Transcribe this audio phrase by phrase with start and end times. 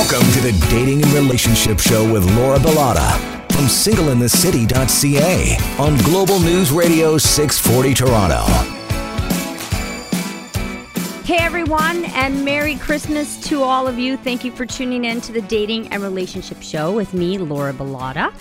[0.00, 3.12] Welcome to the Dating and Relationship Show with Laura Bilotta
[3.52, 8.42] from singleinthecity.ca on Global News Radio 640 Toronto.
[11.24, 14.16] Hey everyone, and Merry Christmas to all of you.
[14.16, 18.32] Thank you for tuning in to the Dating and Relationship Show with me, Laura Bilotta.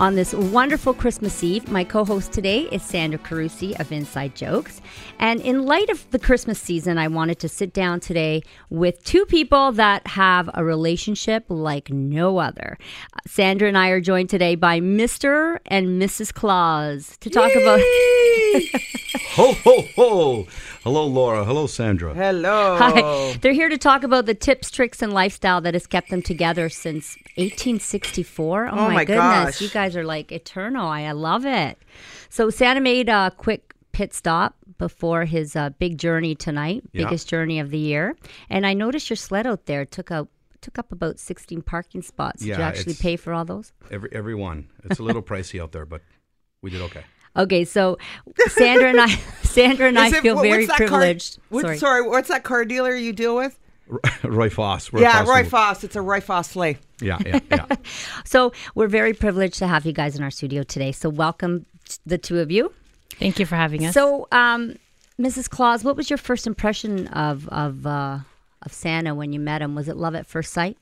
[0.00, 4.80] On this wonderful Christmas Eve, my co host today is Sandra Carusi of Inside Jokes.
[5.18, 9.26] And in light of the Christmas season, I wanted to sit down today with two
[9.26, 12.78] people that have a relationship like no other.
[13.26, 15.58] Sandra and I are joined today by Mr.
[15.66, 16.32] and Mrs.
[16.32, 17.80] Claus to talk about.
[19.32, 20.46] Ho, ho, ho.
[20.84, 21.44] Hello, Laura.
[21.44, 22.14] Hello, Sandra.
[22.14, 22.76] Hello.
[22.78, 23.36] Hi.
[23.42, 26.68] They're here to talk about the tips, tricks, and lifestyle that has kept them together
[26.68, 28.68] since 1864.
[28.68, 29.18] Oh, my, my goodness.
[29.58, 29.60] gosh.
[29.60, 30.86] You guys are like eternal.
[30.88, 31.78] I, I love it.
[32.28, 37.04] So, Santa made a quick pit stop before his uh, big journey tonight, Yeah.
[37.04, 38.16] biggest journey of the year.
[38.48, 40.28] And I noticed your sled out there took out.
[40.60, 42.40] Took up about 16 parking spots.
[42.42, 43.72] Did you actually pay for all those?
[43.92, 44.68] Every every one.
[44.82, 46.02] It's a little pricey out there, but
[46.62, 47.04] we did okay.
[47.38, 47.96] Okay, so
[48.48, 49.06] Sandra and I,
[49.42, 51.38] Sandra and I it- feel what- very what's that car- privileged.
[51.48, 51.78] what- Sorry.
[51.78, 52.02] sorry.
[52.08, 53.58] what's that car dealer you deal with?
[54.22, 54.92] Roy Foss.
[54.92, 55.84] Roy yeah, Foss Roy is- Foss.
[55.84, 56.76] It's a Roy Foss sleigh.
[57.00, 57.66] Yeah, yeah, yeah.
[58.24, 60.92] So we're very privileged to have you guys in our studio today.
[60.92, 61.64] So welcome
[62.04, 62.72] the two of you.
[63.18, 63.94] Thank you for having us.
[63.94, 64.76] So, um,
[65.18, 65.48] Mrs.
[65.48, 68.18] Claus, what was your first impression of of uh,
[68.62, 69.74] of Santa when you met him?
[69.74, 70.76] Was it love at first sight?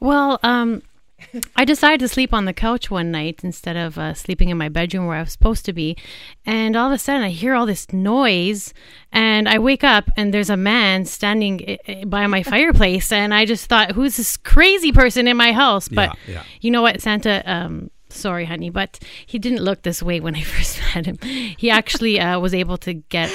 [0.00, 0.82] well, um,
[1.56, 4.68] I decided to sleep on the couch one night instead of uh, sleeping in my
[4.68, 5.96] bedroom where I was supposed to be.
[6.44, 8.74] And all of a sudden, I hear all this noise,
[9.12, 13.12] and I wake up, and there's a man standing i- i- by my fireplace.
[13.12, 15.88] And I just thought, who's this crazy person in my house?
[15.88, 16.42] But Yeah, yeah.
[16.60, 17.42] you know what, Santa?
[17.50, 21.18] Um, sorry, honey, but he didn't look this way when I first met him.
[21.56, 23.30] He actually uh, was able to get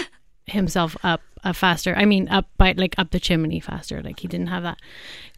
[0.46, 1.96] himself up uh, faster.
[1.96, 4.02] I mean, up by like up the chimney faster.
[4.02, 4.80] Like he didn't have that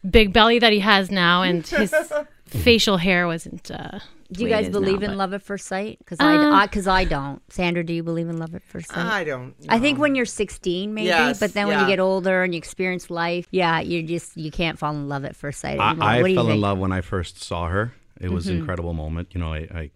[0.08, 1.94] big belly that he has now, and his
[2.46, 3.70] facial hair wasn't.
[3.70, 3.98] Uh,
[4.32, 5.98] Do you guys believe now, in but- love at first sight?
[5.98, 7.40] Because Uh, I because I, don't.
[7.52, 8.98] Sandra, do you believe in love at first sight?
[8.98, 9.54] I don't.
[9.68, 12.58] I think when you're 16, maybe, Yes, but then when you get older and you
[12.58, 15.78] experience life, yeah, you just you can't fall in love at first sight.
[15.78, 16.08] I, anymore.
[16.08, 16.52] I what do you fell in?
[16.54, 16.62] Mm-hmm.
[16.62, 17.92] love when I first saw her.
[18.20, 19.28] It was an incredible moment.
[19.34, 19.90] You know, I, I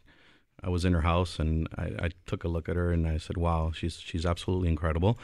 [0.64, 3.18] I was in her house and I, I took a look at her and I
[3.18, 5.16] said, "Wow, she's she's absolutely incredible."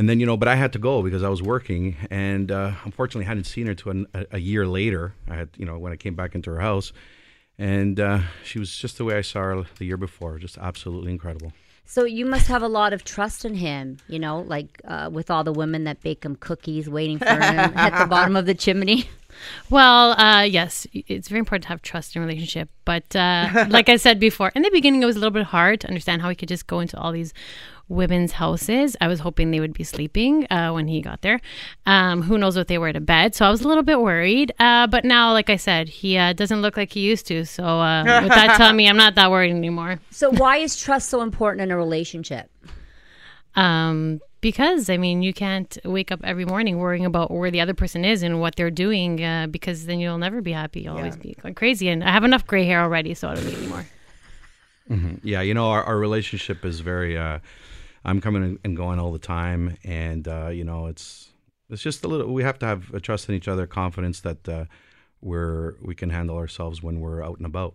[0.00, 2.72] And then you know, but I had to go because I was working, and uh,
[2.86, 5.12] unfortunately, hadn't seen her to an, a, a year later.
[5.28, 6.94] I had you know when I came back into her house,
[7.58, 11.12] and uh, she was just the way I saw her the year before, just absolutely
[11.12, 11.52] incredible.
[11.84, 15.30] So you must have a lot of trust in him, you know, like uh, with
[15.30, 18.54] all the women that bake him cookies, waiting for him at the bottom of the
[18.54, 19.10] chimney.
[19.68, 22.70] Well, uh, yes, it's very important to have trust in a relationship.
[22.84, 25.80] But uh, like I said before, in the beginning, it was a little bit hard
[25.80, 27.34] to understand how he could just go into all these
[27.90, 28.96] women's houses.
[29.00, 31.40] I was hoping they would be sleeping uh, when he got there.
[31.84, 33.34] Um, who knows what they were to bed?
[33.34, 34.52] So I was a little bit worried.
[34.58, 37.44] Uh, but now, like I said, he uh, doesn't look like he used to.
[37.44, 40.00] So uh, with that telling me, I'm not that worried anymore.
[40.10, 42.50] So why is trust so important in a relationship?
[43.56, 47.74] Um, because I mean, you can't wake up every morning worrying about where the other
[47.74, 50.82] person is and what they're doing, uh, because then you'll never be happy.
[50.82, 51.88] You'll always be going crazy.
[51.88, 53.86] And I have enough gray hair already, so I don't need any more.
[55.22, 57.18] Yeah, you know, our, our relationship is very.
[58.04, 61.30] I'm coming and going all the time, and uh, you know, it's
[61.68, 62.32] it's just a little.
[62.32, 64.64] We have to have a trust in each other, confidence that uh,
[65.20, 67.74] we're we can handle ourselves when we're out and about.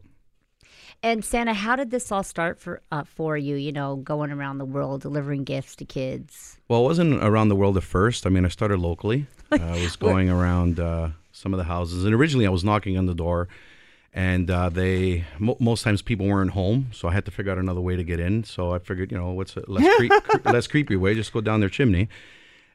[1.04, 3.56] And Santa, how did this all start for uh, for you?
[3.56, 6.58] You know, going around the world delivering gifts to kids.
[6.68, 8.26] Well, it wasn't around the world at first.
[8.26, 9.28] I mean, I started locally.
[9.52, 13.06] I was going around uh, some of the houses, and originally I was knocking on
[13.06, 13.48] the door,
[14.16, 17.60] and uh, they mo- most times people weren't home, so I had to figure out
[17.60, 18.44] another way to get in.
[18.46, 21.14] So I figured, you know, what's a less creep, cre- less creepy way?
[21.14, 22.08] Just go down their chimney,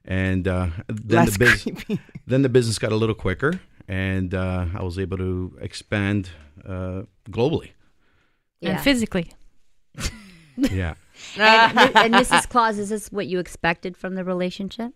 [0.05, 2.01] and uh, then Less the bus- creepy.
[2.27, 3.59] then the business got a little quicker,
[3.89, 6.31] and uh, I was able to expand
[6.65, 7.71] uh, globally.
[8.62, 8.72] Yeah.
[8.72, 9.33] And physically.
[10.59, 10.95] Yeah.
[11.39, 12.47] and, and Mrs.
[12.49, 14.93] Claus, is this what you expected from the relationship?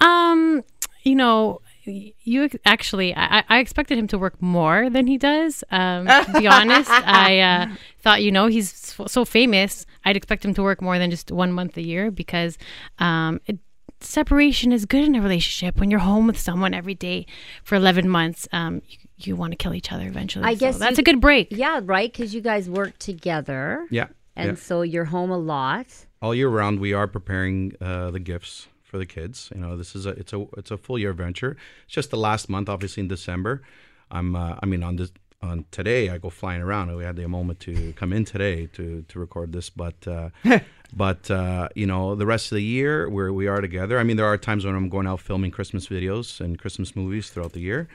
[0.00, 0.62] Um,
[1.04, 5.64] you know, y- you actually, I, I expected him to work more than he does.
[5.70, 7.66] Um, to be honest, I uh,
[8.00, 9.86] thought, you know, he's so, so famous.
[10.04, 12.58] I'd expect him to work more than just one month a year because
[12.98, 13.58] um, it,
[14.00, 15.78] separation is good in a relationship.
[15.78, 17.26] When you're home with someone every day
[17.64, 20.44] for 11 months, um, you, you want to kill each other eventually.
[20.44, 21.48] I So guess that's you- a good break.
[21.50, 22.10] Yeah, right.
[22.12, 24.06] Because you guys work together, Yeah.
[24.36, 24.54] and yeah.
[24.62, 25.86] so you're home a lot.
[26.22, 29.50] all year round we are preparing uh, the gifts for the kids.
[29.54, 31.56] You know this is a it's a it's a full year venture.
[31.84, 33.62] It's just the last month obviously in december.
[34.10, 36.94] I'm uh, i mean on this on today i go flying around.
[36.96, 40.30] We had the moment to come in today to to record this but uh
[40.92, 43.98] but uh you know the rest of the year where we are together.
[43.98, 47.30] I mean there are times when i'm going out filming christmas videos and christmas movies
[47.30, 47.88] throughout the year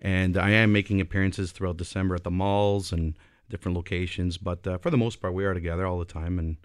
[0.00, 3.14] and I am making appearances throughout December at the malls and
[3.50, 4.38] different locations.
[4.38, 6.56] But uh, for the most part, we are together all the time, and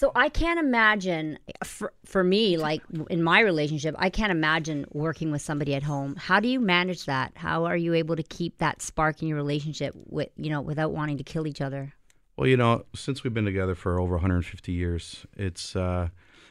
[0.00, 2.80] So I can't imagine for, for me, like
[3.10, 6.16] in my relationship, I can't imagine working with somebody at home.
[6.16, 7.32] How do you manage that?
[7.34, 10.92] How are you able to keep that spark in your relationship with you know without
[10.92, 11.92] wanting to kill each other?
[12.38, 16.08] Well, you know, since we've been together for over 150 years, it's uh,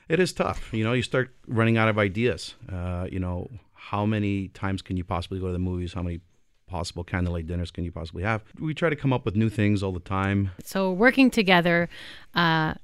[0.07, 0.71] it is tough.
[0.71, 2.53] You know, you start running out of ideas.
[2.71, 5.93] Uh, you know, how many times can you possibly go to the movies?
[5.93, 6.19] How many
[6.67, 8.43] possible candlelight dinners can you possibly have?
[8.59, 10.51] We try to come up with new things all the time.
[10.63, 11.89] So working together,
[12.35, 12.75] uh,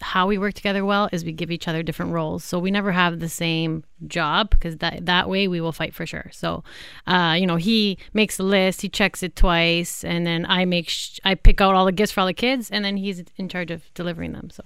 [0.00, 2.44] how we work together well is we give each other different roles.
[2.44, 6.06] So we never have the same job because that that way we will fight for
[6.06, 6.30] sure.
[6.32, 6.62] So,
[7.06, 10.88] uh, you know, he makes the list, he checks it twice, and then I make
[10.88, 13.48] sh- I pick out all the gifts for all the kids, and then he's in
[13.48, 14.50] charge of delivering them.
[14.50, 14.62] So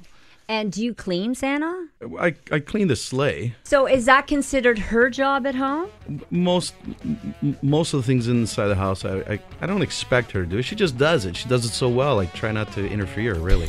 [0.48, 1.88] And do you clean Santa?
[2.18, 3.54] I, I clean the sleigh.
[3.64, 5.88] So is that considered her job at home?
[6.30, 6.74] Most
[7.04, 10.48] m- most of the things inside the house, I, I I don't expect her to
[10.48, 10.62] do.
[10.62, 11.36] She just does it.
[11.36, 12.18] She does it so well.
[12.18, 13.34] I try not to interfere.
[13.34, 13.68] Really.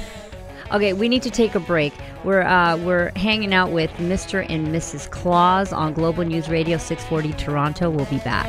[0.72, 1.94] Okay, we need to take a break.
[2.24, 4.46] We're uh, we're hanging out with Mr.
[4.48, 5.10] and Mrs.
[5.10, 7.90] Claus on Global News Radio 640 Toronto.
[7.90, 8.48] We'll be back.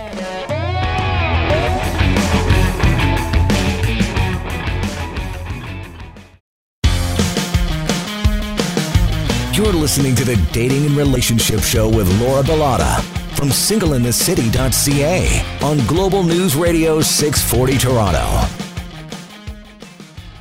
[9.56, 13.02] You're listening to the Dating and Relationship Show with Laura Bilotta
[13.36, 18.59] from singleinthecity.ca on Global News Radio 640 Toronto.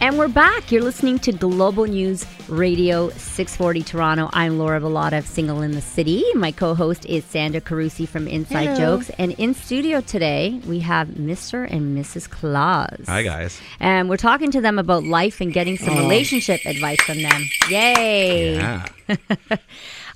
[0.10, 0.72] And we're back.
[0.72, 4.28] You're listening to Global News Radio 640 Toronto.
[4.34, 6.24] I'm Laura Bilotta of Single in the City.
[6.34, 9.12] My co-host is Sandra Carusi from Inside Jokes.
[9.20, 11.72] And in studio today, we have Mr.
[11.72, 12.28] and Mrs.
[12.28, 13.06] Claus.
[13.06, 13.62] Hi guys.
[13.80, 17.48] And we're talking to them about life and getting some relationship advice from them.
[17.70, 18.56] Yay!
[18.56, 18.86] Yeah.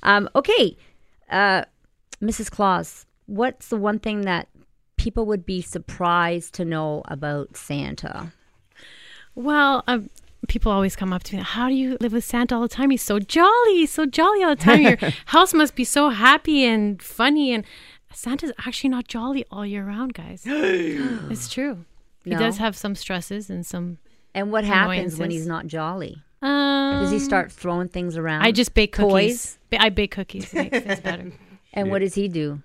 [0.02, 0.76] Um, okay,
[1.30, 1.64] uh,
[2.20, 2.50] Mrs.
[2.50, 4.48] Claus, what's the one thing that
[4.96, 8.32] people would be surprised to know about Santa?
[9.34, 10.10] Well, um,
[10.48, 11.42] people always come up to me.
[11.42, 12.90] How do you live with Santa all the time?
[12.90, 13.74] He's so jolly.
[13.74, 14.82] He's so jolly all the time.
[14.82, 14.96] Your
[15.26, 17.52] house must be so happy and funny.
[17.52, 17.64] And
[18.12, 20.42] Santa's actually not jolly all year round, guys.
[20.46, 21.84] it's true.
[22.24, 23.98] He does have some stresses and some.
[24.34, 26.22] And what happens when he's not jolly?
[26.42, 28.42] Um, Does he start throwing things around?
[28.42, 29.56] I just bake cookies.
[29.70, 29.80] Toys?
[29.80, 30.52] I bake cookies.
[30.52, 31.32] It makes things better.
[31.76, 32.62] And what does he do?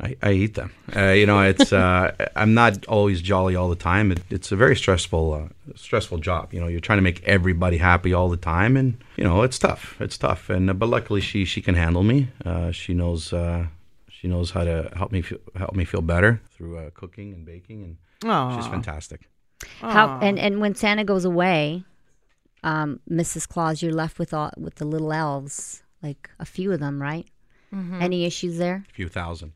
[0.00, 0.72] I, I eat them.
[0.94, 4.10] Uh, you know, it's uh, I'm not always jolly all the time.
[4.10, 6.52] It, it's a very stressful, uh, stressful job.
[6.52, 9.58] You know, you're trying to make everybody happy all the time, and you know, it's
[9.58, 9.96] tough.
[10.00, 10.50] It's tough.
[10.50, 12.28] And uh, but luckily, she she can handle me.
[12.44, 13.66] Uh, she knows uh,
[14.08, 17.46] she knows how to help me feel, help me feel better through uh, cooking and
[17.46, 18.70] baking, and she's Aw.
[18.70, 19.28] fantastic.
[19.80, 21.84] How and and when Santa goes away,
[22.64, 23.48] um, Mrs.
[23.48, 27.26] Claus, you're left with all with the little elves, like a few of them, right?
[28.00, 28.84] Any issues there?
[28.88, 29.52] A few thousand.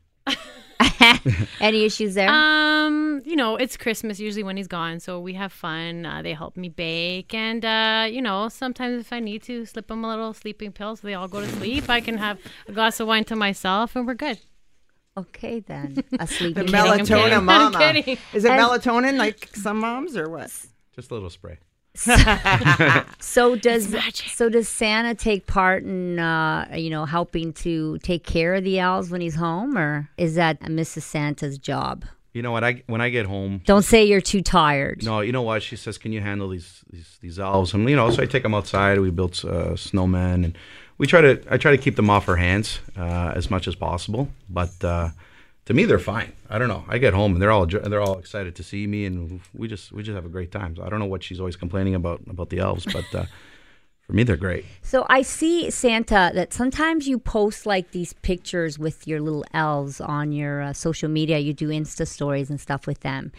[1.59, 2.29] Any issues there?
[2.29, 6.05] Um, you know, it's Christmas usually when he's gone, so we have fun.
[6.05, 9.87] Uh, they help me bake, and uh, you know, sometimes if I need to, slip
[9.87, 11.89] them a little sleeping pill so they all go to sleep.
[11.89, 14.39] I can have a glass of wine to myself, and we're good.
[15.17, 16.87] okay, then a sleeping The pill.
[16.87, 17.77] I'm melatonin I'm mama.
[17.77, 18.17] kidding.
[18.33, 20.49] Is it And- melatonin like some moms or what?
[20.95, 21.57] Just a little spray.
[23.19, 24.29] So does magic.
[24.29, 28.79] so does Santa take part in uh, you know helping to take care of the
[28.79, 31.03] elves when he's home, or is that Mrs.
[31.03, 32.05] Santa's job?
[32.33, 32.63] You know what?
[32.63, 35.03] I when I get home, Don't say you're too tired.
[35.03, 35.63] No, you know what?
[35.63, 38.43] She says, "Can you handle these these these elves?" And you know, so I take
[38.43, 38.99] them outside.
[38.99, 40.57] We built uh, snowmen, and
[40.97, 43.75] we try to I try to keep them off her hands uh, as much as
[43.75, 44.29] possible.
[44.49, 45.09] But uh,
[45.69, 46.33] to me, they're fine.
[46.49, 46.83] I don't know.
[46.87, 49.91] I get home and they're all they're all excited to see me, and we just
[49.91, 50.75] we just have a great time.
[50.75, 53.25] So I don't know what she's always complaining about about the elves, but uh,
[54.01, 54.65] for me, they're great.
[54.81, 60.01] So I see Santa that sometimes you post like these pictures with your little elves
[60.01, 61.37] on your uh, social media.
[61.37, 63.31] You do Insta stories and stuff with them.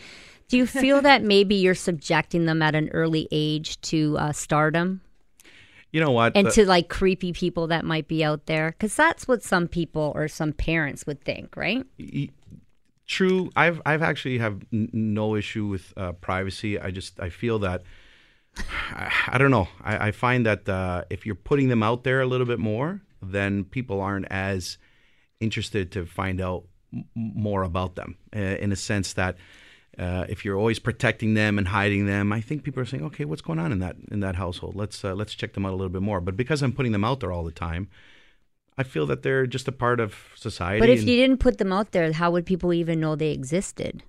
[0.47, 5.01] Do you feel that maybe you're subjecting them at an early age to uh, stardom
[5.93, 6.37] You know what?
[6.37, 8.71] and Uh, to like creepy people that might be out there?
[8.71, 11.85] Because that's what some people or some parents would think, right?
[13.11, 17.59] true i've i've actually have n- no issue with uh, privacy i just i feel
[17.59, 17.83] that
[18.93, 22.21] i, I don't know I, I find that uh, if you're putting them out there
[22.21, 24.79] a little bit more then people aren't as
[25.41, 29.37] interested to find out m- more about them uh, in a sense that
[30.01, 33.25] uh, if you're always protecting them and hiding them, I think people are saying, "Okay,
[33.27, 34.75] what's going on in that in that household?
[34.75, 37.05] Let's uh, let's check them out a little bit more." But because I'm putting them
[37.05, 37.89] out there all the time,
[38.79, 40.81] I feel that they're just a part of society.
[40.81, 44.03] But if you didn't put them out there, how would people even know they existed?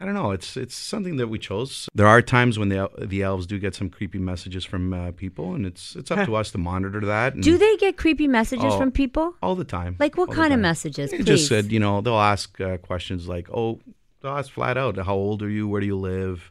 [0.00, 0.32] I don't know.
[0.32, 1.88] It's it's something that we chose.
[1.94, 5.54] There are times when the the elves do get some creepy messages from uh, people,
[5.54, 7.34] and it's it's up to us to monitor that.
[7.34, 9.36] And Do they get creepy messages Oh, from people?
[9.42, 9.96] all the time?
[10.00, 11.10] Like what all kind of messages?
[11.12, 13.78] They just said, you know, they'll ask uh, questions like, "Oh,
[14.28, 15.66] ask flat out, how old are you?
[15.68, 16.50] Where do you live?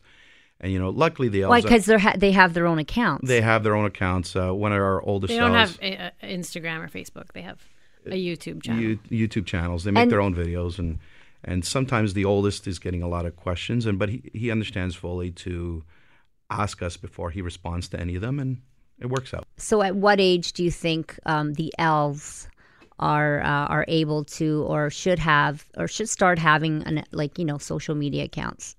[0.60, 1.62] And you know, luckily the elves Why?
[1.62, 3.28] Because they ha- they have their own accounts.
[3.28, 4.36] they have their own accounts.
[4.36, 7.32] Uh, one of our oldest They don't elves, have a, a Instagram or Facebook.
[7.34, 7.60] They have
[8.06, 8.82] a YouTube channel.
[8.82, 9.84] you, YouTube channels.
[9.84, 11.00] They make And- their own videos, and
[11.44, 14.94] and sometimes the oldest is getting a lot of questions, and but he, he understands
[14.96, 15.84] fully to
[16.52, 18.62] ask us before he responds to any of them, and
[19.00, 19.48] it works out.
[19.58, 22.48] So, at what age do you think um, the elves
[23.00, 27.46] are uh, are able to, or should have, or should start having, an, like you
[27.46, 28.76] know, social media accounts?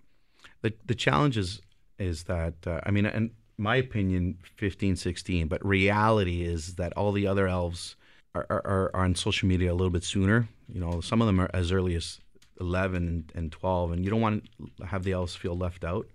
[0.63, 1.61] The the challenge is
[1.99, 7.13] is that uh, I mean, in my opinion, 15, 16, but reality is that all
[7.13, 7.97] the other elves
[8.35, 10.49] are, are, are on social media a little bit sooner.
[10.69, 12.19] You know, some of them are as early as
[12.61, 16.07] 11 and, and 12, and you don't want to have the elves feel left out.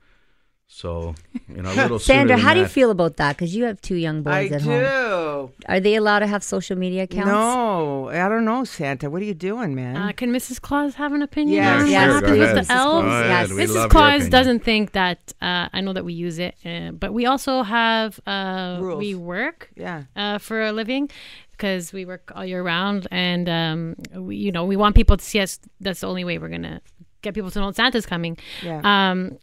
[0.69, 1.15] So,
[1.47, 2.71] you know, a little Sandra, than how do you that.
[2.71, 3.37] feel about that?
[3.37, 4.69] Because you have two young boys I at do.
[4.69, 5.53] home.
[5.67, 7.27] Are they allowed to have social media accounts?
[7.27, 9.09] No, I don't know, Santa.
[9.09, 9.95] What are you doing, man?
[9.95, 10.59] Uh, can Mrs.
[10.59, 11.55] Claus have an opinion?
[11.55, 12.39] Yes, on yes, what please.
[12.39, 12.67] happens with Mrs.
[12.67, 13.05] the elves?
[13.05, 13.49] Claus, yes.
[13.49, 13.89] We Mrs.
[13.89, 15.33] Claus doesn't think that.
[15.41, 18.99] Uh, I know that we use it, uh, but we also have uh, Rules.
[18.99, 20.03] we work yeah.
[20.15, 21.09] uh, for a living
[21.51, 25.23] because we work all year round, and um, we, you know we want people to
[25.23, 25.59] see us.
[25.79, 26.81] That's the only way we're gonna
[27.21, 28.37] get people to know Santa's coming.
[28.61, 28.81] Yeah.
[28.83, 29.37] Um,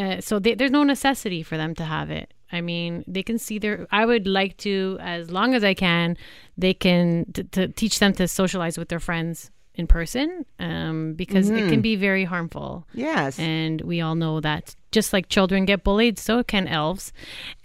[0.00, 2.32] uh, so they, there's no necessity for them to have it.
[2.52, 3.86] I mean, they can see their.
[3.90, 6.16] I would like to, as long as I can,
[6.56, 11.48] they can t- to teach them to socialize with their friends in person, um, because
[11.48, 12.86] it can be very harmful.
[12.92, 13.38] Yes.
[13.38, 17.12] And we all know that just like children get bullied, so can elves.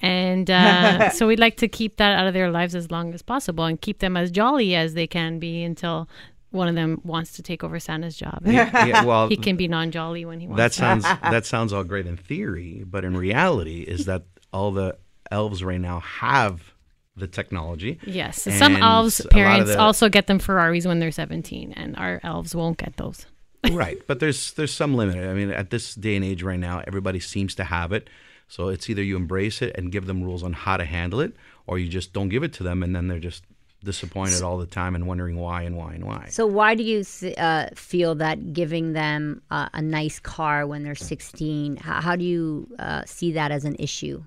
[0.01, 3.22] And uh, so we'd like to keep that out of their lives as long as
[3.24, 6.08] possible and keep them as jolly as they can be until
[6.55, 8.41] one of them wants to take over Santa's job.
[8.45, 10.77] Yeah, well, he can be non jolly when he wants that to.
[10.77, 14.97] sounds that sounds all great in theory, but in reality, is that all the
[15.29, 16.74] elves right now have
[17.15, 18.00] the technology.
[18.05, 18.41] Yes.
[18.41, 21.95] Some elves' a lot of parents the- also get them Ferraris when they're 17, and
[21.97, 23.25] our elves won't get those.
[23.71, 26.83] right but there's there's some limit i mean at this day and age right now
[26.85, 28.07] everybody seems to have it
[28.47, 31.35] so it's either you embrace it and give them rules on how to handle it
[31.65, 33.43] or you just don't give it to them and then they're just
[33.86, 37.06] disappointed all the time and wondering why and why and why So, why do you
[37.38, 42.25] uh, feel that giving them uh, a nice car when they're 16, how, how do
[42.25, 44.24] you uh, see that as an issue?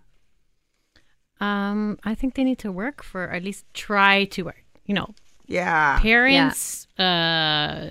[1.40, 4.64] Um, I think they need to work for, at least try to work.
[4.86, 5.14] You know,
[5.46, 5.98] yeah.
[6.00, 7.02] parents, uh,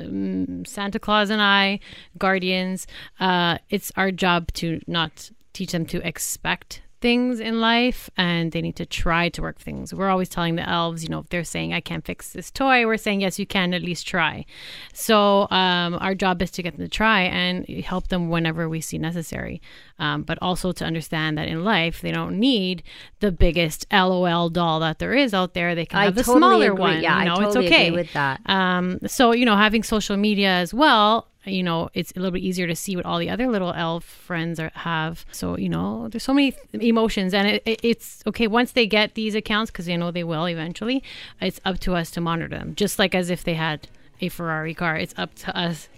[0.04, 1.80] mm, Santa Claus and I,
[2.18, 2.88] guardians,
[3.20, 8.62] uh, it's our job to not teach them to expect things in life and they
[8.62, 9.94] need to try to work things.
[9.94, 12.86] We're always telling the elves, you know, if they're saying, I can't fix this toy,
[12.86, 14.46] we're saying, yes, you can at least try.
[14.94, 18.82] So um, our job is to get them to try and help them whenever we
[18.82, 19.62] see necessary.
[20.00, 22.84] Um, but also to understand that in life, they don't need
[23.20, 25.76] the biggest LOL doll that there is out there.
[25.76, 26.80] They can I have the totally smaller agree.
[26.82, 27.02] one.
[27.04, 28.42] Yeah, I you know, totally it's okay agree with that.
[28.46, 32.44] um, so you know, having social media as well, you know, it's a little bit
[32.44, 35.26] easier to see what all the other little elf friends are, have.
[35.32, 39.16] So you know, there's so many emotions, and it, it, it's okay once they get
[39.16, 41.04] these accounts because they know they will eventually.
[41.42, 43.88] It's up to us to monitor them, just like as if they had
[44.22, 44.98] a Ferrari car.
[44.98, 45.90] It's up to us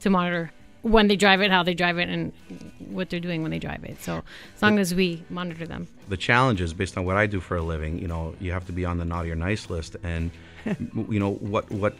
[0.00, 2.32] to monitor when they drive it, how they drive it, and
[2.78, 4.00] what they're doing when they drive it.
[4.02, 4.22] So
[4.54, 5.88] as long as we monitor them.
[6.08, 7.98] the challenge is based on what I do for a living.
[7.98, 10.30] You know, you have to be on the naughty or nice list, and
[11.08, 11.96] you know what what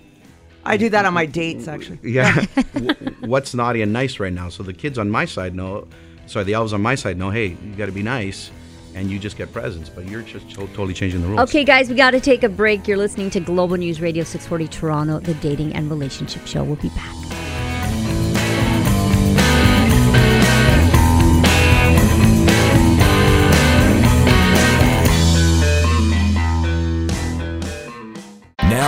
[0.68, 1.98] I do that on my dates, actually.
[2.02, 2.44] yeah
[3.20, 4.48] what's naughty and nice right now.
[4.48, 5.88] So the kids on my side know,
[6.26, 8.50] sorry, the elves on my side know, hey, you got to be nice,
[8.94, 9.88] and you just get presents.
[9.88, 11.40] But you're just to- totally changing the rules.
[11.48, 12.86] Okay, guys, we got to take a break.
[12.88, 16.64] You're listening to Global News Radio 640 Toronto, the dating and relationship show.
[16.64, 17.57] We'll be back.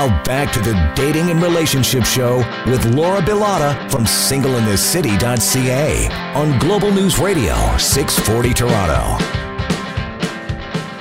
[0.01, 6.91] Now back to the Dating and Relationship Show with Laura Bilotta from singleinthecity.ca on Global
[6.91, 9.40] News Radio 640 Toronto.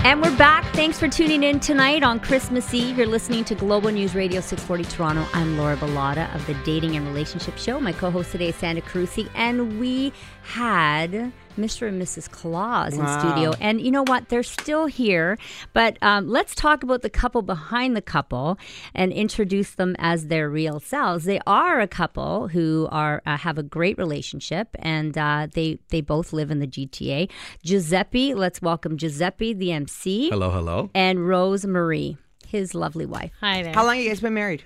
[0.01, 0.63] And we're back.
[0.73, 2.97] Thanks for tuning in tonight on Christmas Eve.
[2.97, 5.25] You're listening to Global News Radio 640 Toronto.
[5.33, 7.81] I'm Laura Bilotta of the Dating and Relationship Show.
[7.81, 11.87] My co-host today is Sandra Carusi, and we had Mr.
[11.87, 12.29] and Mrs.
[12.29, 13.53] Claus in studio.
[13.59, 14.29] And you know what?
[14.29, 15.37] They're still here.
[15.73, 18.57] But um, let's talk about the couple behind the couple
[18.95, 21.25] and introduce them as their real selves.
[21.25, 26.01] They are a couple who are uh, have a great relationship, and uh, they they
[26.01, 27.29] both live in the GTA.
[27.63, 30.89] Giuseppe, let's welcome Giuseppe, the MC, Hello, hello.
[30.95, 33.31] and Rose Marie, his lovely wife.
[33.41, 33.73] Hi there.
[33.73, 34.63] How long have you guys been married?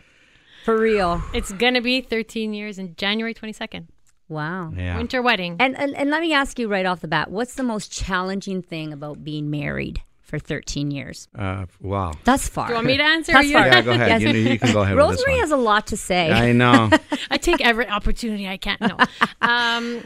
[0.64, 1.22] For real.
[1.34, 3.88] It's gonna be 13 years in January 22nd.
[4.30, 4.72] Wow.
[4.76, 4.96] Yeah.
[4.98, 5.58] Winter wedding.
[5.60, 8.62] And, and and let me ask you right off the bat, what's the most challenging
[8.62, 10.02] thing about being married?
[10.22, 11.28] for 13 years.
[11.38, 12.12] Uh, wow.
[12.24, 12.66] Thus far.
[12.66, 13.34] Do you want me to answer?
[13.34, 13.68] Thus You- far.
[13.68, 14.20] Yeah, go ahead.
[14.24, 14.34] Yes.
[14.34, 16.32] You, you can go ahead with this Rosemary has a lot to say.
[16.32, 16.90] I know.
[17.30, 18.78] I take every opportunity I can.
[18.82, 18.98] No.
[19.42, 20.02] Um,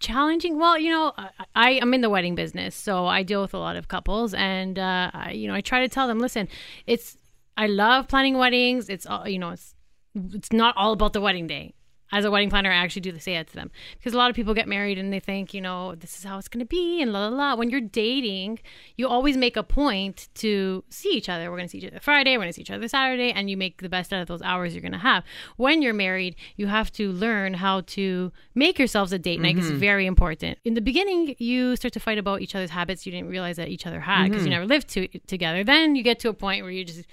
[0.00, 0.58] challenging.
[0.58, 1.12] Well, you know,
[1.54, 4.78] I, I'm in the wedding business, so I deal with a lot of couples, and
[4.78, 6.48] uh, I, you know, I try to tell them, listen,
[6.86, 7.16] it's
[7.56, 8.88] I love planning weddings.
[8.88, 9.74] It's all you know, it's
[10.14, 11.74] it's not all about the wedding day.
[12.12, 14.30] As a wedding planner, I actually do the say that to them because a lot
[14.30, 16.68] of people get married and they think, you know, this is how it's going to
[16.68, 17.54] be and la la la.
[17.54, 18.58] When you're dating,
[18.96, 21.50] you always make a point to see each other.
[21.50, 23.48] We're going to see each other Friday, we're going to see each other Saturday, and
[23.48, 25.24] you make the best out of those hours you're going to have.
[25.56, 29.66] When you're married, you have to learn how to make yourselves a date night 'cause
[29.66, 29.80] it's mm-hmm.
[29.80, 30.58] very important.
[30.64, 33.68] In the beginning, you start to fight about each other's habits you didn't realize that
[33.68, 34.60] each other had because you mm-hmm.
[34.60, 35.64] never lived to, together.
[35.64, 37.04] Then you get to a point where you just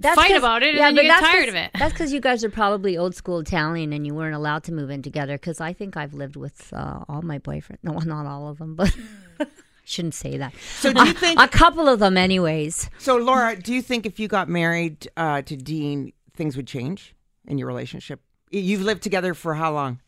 [0.00, 1.70] fight about it and yeah, then you get that's tired of it.
[1.78, 4.88] That's because you guys are probably old school Italian and you weren't allowed to move
[4.90, 5.36] in together.
[5.36, 7.78] Because I think I've lived with uh, all my boyfriends.
[7.82, 8.96] No, not all of them, but
[9.84, 10.54] shouldn't say that.
[10.80, 11.40] So do you think?
[11.40, 12.88] A couple of them, anyways.
[12.98, 17.14] so Laura, do you think if you got married uh, to Dean, things would change
[17.46, 18.20] in your relationship?
[18.50, 20.00] You've lived together for how long?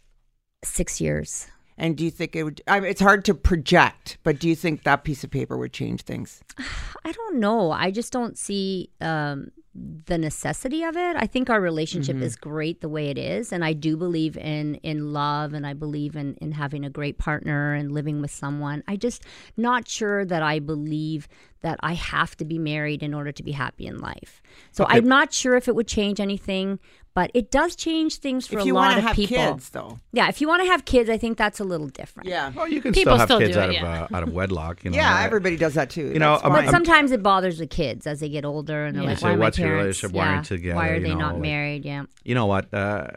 [0.65, 1.49] Six years.
[1.77, 2.61] And do you think it would?
[2.67, 5.73] I mean, it's hard to project, but do you think that piece of paper would
[5.73, 6.43] change things?
[7.05, 7.73] I don't know.
[7.73, 11.17] I just don't see um, the necessity of it.
[11.17, 12.25] I think our relationship Mm-hmm.
[12.25, 15.75] is great the way it is, and I do believe in in love, and I
[15.75, 18.83] believe in in having a great partner and living with someone.
[18.89, 19.23] I just
[19.57, 21.29] not sure that I believe
[21.63, 24.43] that I have to be married in order to be happy in life.
[24.73, 26.79] So I'm not sure if it would change anything,
[27.15, 29.37] but it does change things for if a you lot want to of have people.
[29.37, 32.29] kids, though, Yeah, if you want to have kids, I think that's a little different.
[32.29, 34.03] yeah, Well, you can People still have still kids out it, of yeah.
[34.11, 34.85] uh, out of wedlock.
[34.85, 36.07] You know, yeah, I- everybody does that too.
[36.13, 36.65] You know, I'm- fine.
[36.67, 39.11] But sometimes it bothers the kids as they get older and they're Yeah.
[39.11, 40.03] like, Say, "Why are my what's your parents?
[40.03, 40.13] relationship?
[40.17, 40.57] Why aren't yeah.
[40.57, 42.05] together?" Why are You they know, not like- married?" Yeah.
[42.25, 42.73] you know what?
[42.73, 43.09] Uh,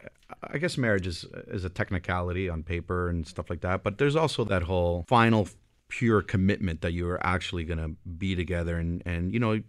[0.42, 4.16] I guess marriage is is a technicality on paper and stuff like that, but there's
[4.16, 5.48] also that whole final
[5.88, 9.60] pure commitment that you are actually going to be together and and you know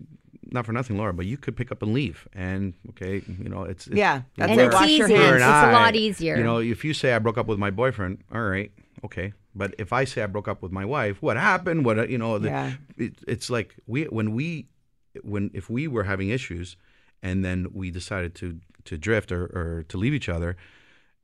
[0.56, 3.64] not for nothing Laura but you could pick up and leave and okay you know
[3.64, 5.16] it's, it's Yeah, that's And it's Wash your easy.
[5.16, 5.30] hands.
[5.30, 6.36] her It's a lot easier.
[6.38, 8.72] You know, if you say I broke up with my boyfriend, all right,
[9.06, 9.34] okay.
[9.54, 11.86] But if I say I broke up with my wife, what happened?
[11.86, 12.40] What you know?
[12.40, 12.72] The, Yeah.
[12.98, 14.68] it, it's like we when we
[15.24, 16.76] when if we were having issues,
[17.24, 20.58] and then we decided to to drift or, or to leave each other.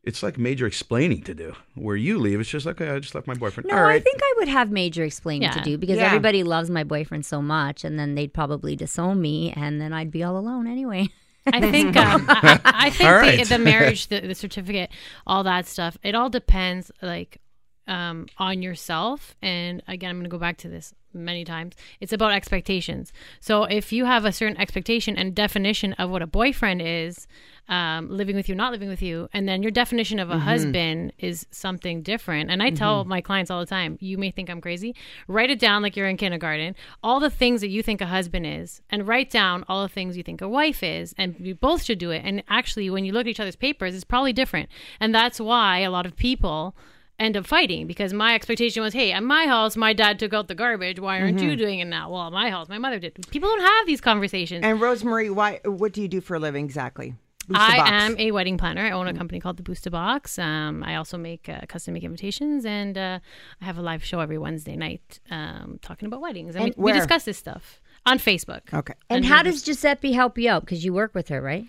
[0.04, 1.54] It's like major explaining to do.
[1.76, 3.70] Where you leave, it's just like okay, I just left my boyfriend.
[3.70, 3.96] No, all right.
[3.96, 6.08] I think I would have major explaining to do because Yeah.
[6.08, 10.10] everybody loves my boyfriend so much, and then they'd probably disown me, and then I'd
[10.12, 11.10] be all alone anyway.
[11.46, 14.90] I think um, I, I think All the, the marriage, the, the certificate,
[15.28, 15.98] all that stuff.
[16.04, 17.40] It all depends, like,
[17.88, 19.36] um, on yourself.
[19.42, 21.76] And again, I'm going to go back to this many times.
[22.00, 23.12] It's about expectations.
[23.40, 27.28] So if you have a certain expectation and definition of what a boyfriend is,
[27.68, 31.14] um, living with you, not living with you, and then your definition of a husband
[31.20, 32.50] is something different.
[32.50, 34.96] And I tell my clients all the time, you may think I'm crazy.
[35.28, 36.76] Write it down like you're in kindergarten.
[37.02, 40.18] All the things that you think a husband is, and write down all the things
[40.18, 42.24] you think a wife is, and you both should do it.
[42.26, 44.70] And actually, when you look at each other's papers, it's probably different.
[45.00, 46.76] And that's why a lot of people
[47.22, 50.48] end up fighting because my expectation was, hey, at my house, my dad took out
[50.48, 51.00] the garbage.
[51.00, 52.10] Why aren't you doing it now?
[52.12, 53.16] Well, at my house, my mother did.
[53.30, 54.66] People don't have these conversations.
[54.66, 55.60] And Rosemary, why?
[55.66, 57.16] What do you do for a living exactly?
[57.48, 57.92] Boost the I box.
[57.92, 58.82] am a wedding planner.
[58.82, 60.38] I own a company called the Busta Box.
[60.38, 63.20] Um, I also make uh, custom make invitations, and uh,
[63.62, 66.56] I have a live show every Wednesday night um, talking about weddings.
[66.56, 68.62] And, And we, we discuss this stuff on Facebook.
[68.74, 68.94] Okay.
[69.10, 70.62] And how does Giuseppe help you out?
[70.62, 71.66] Because you work with her, right?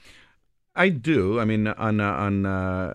[0.75, 1.39] I do.
[1.39, 2.95] I mean, on uh, on uh,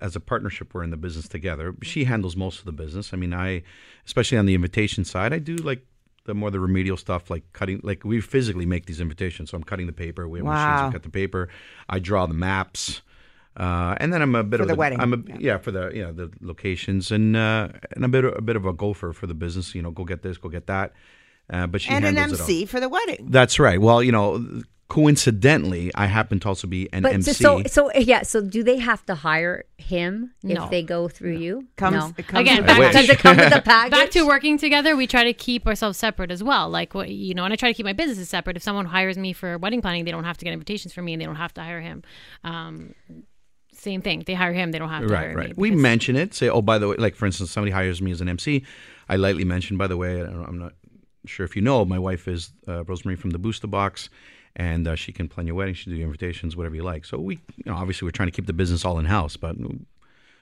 [0.00, 1.74] as a partnership, we're in the business together.
[1.82, 3.12] She handles most of the business.
[3.12, 3.62] I mean, I,
[4.04, 5.86] especially on the invitation side, I do like
[6.24, 7.80] the more the remedial stuff, like cutting.
[7.84, 10.28] Like we physically make these invitations, so I'm cutting the paper.
[10.28, 10.86] We have machines Wow.
[10.86, 11.48] that cut the paper.
[11.88, 13.02] I draw the maps.
[13.56, 14.98] Uh, and then I'm a bit For of the a- wedding.
[14.98, 15.58] I'm a, yeah.
[15.58, 19.12] for the yeah the locations and uh, and a bit a bit of a gopher
[19.12, 19.74] for the business.
[19.74, 20.94] You know, go get this, go get that.
[21.50, 22.48] Uh, but she and an handles it all.
[22.48, 23.26] MC for the wedding.
[23.30, 23.78] That's right.
[23.80, 27.32] Well, you know, coincidentally, I happen to also be an But MC.
[27.32, 28.22] so, so, so, yeah.
[28.22, 30.64] So, do they have to hire him No.
[30.64, 31.66] if they go through you?
[31.76, 32.14] Comes, no.
[32.18, 33.90] it comes Again, back Does it come with a package?
[33.90, 37.34] back to working together we try to keep ourselves separate as well like what you
[37.34, 39.80] know and i try to keep my businesses separate if someone hires me for wedding
[39.80, 41.80] planning they don't have to get invitations from me and they don't have to hire
[41.80, 42.02] him
[42.44, 42.94] um,
[43.72, 45.48] same thing they hire him they don't have to Right, hire right.
[45.48, 46.34] me We mention it.
[46.34, 48.64] Say, oh, by the way, like for instance, somebody hires me as an MC.
[49.08, 50.72] I lightly mention, by the way, I don't- I'm not
[51.26, 54.08] sure if you know, my wife is uh, Rosemary from the Busta Box,
[54.56, 55.74] and uh, she can plan your wedding.
[55.74, 57.04] She can do your invitations, whatever you like.
[57.04, 59.56] So we, you know, obviously we're trying to keep the business all in house, but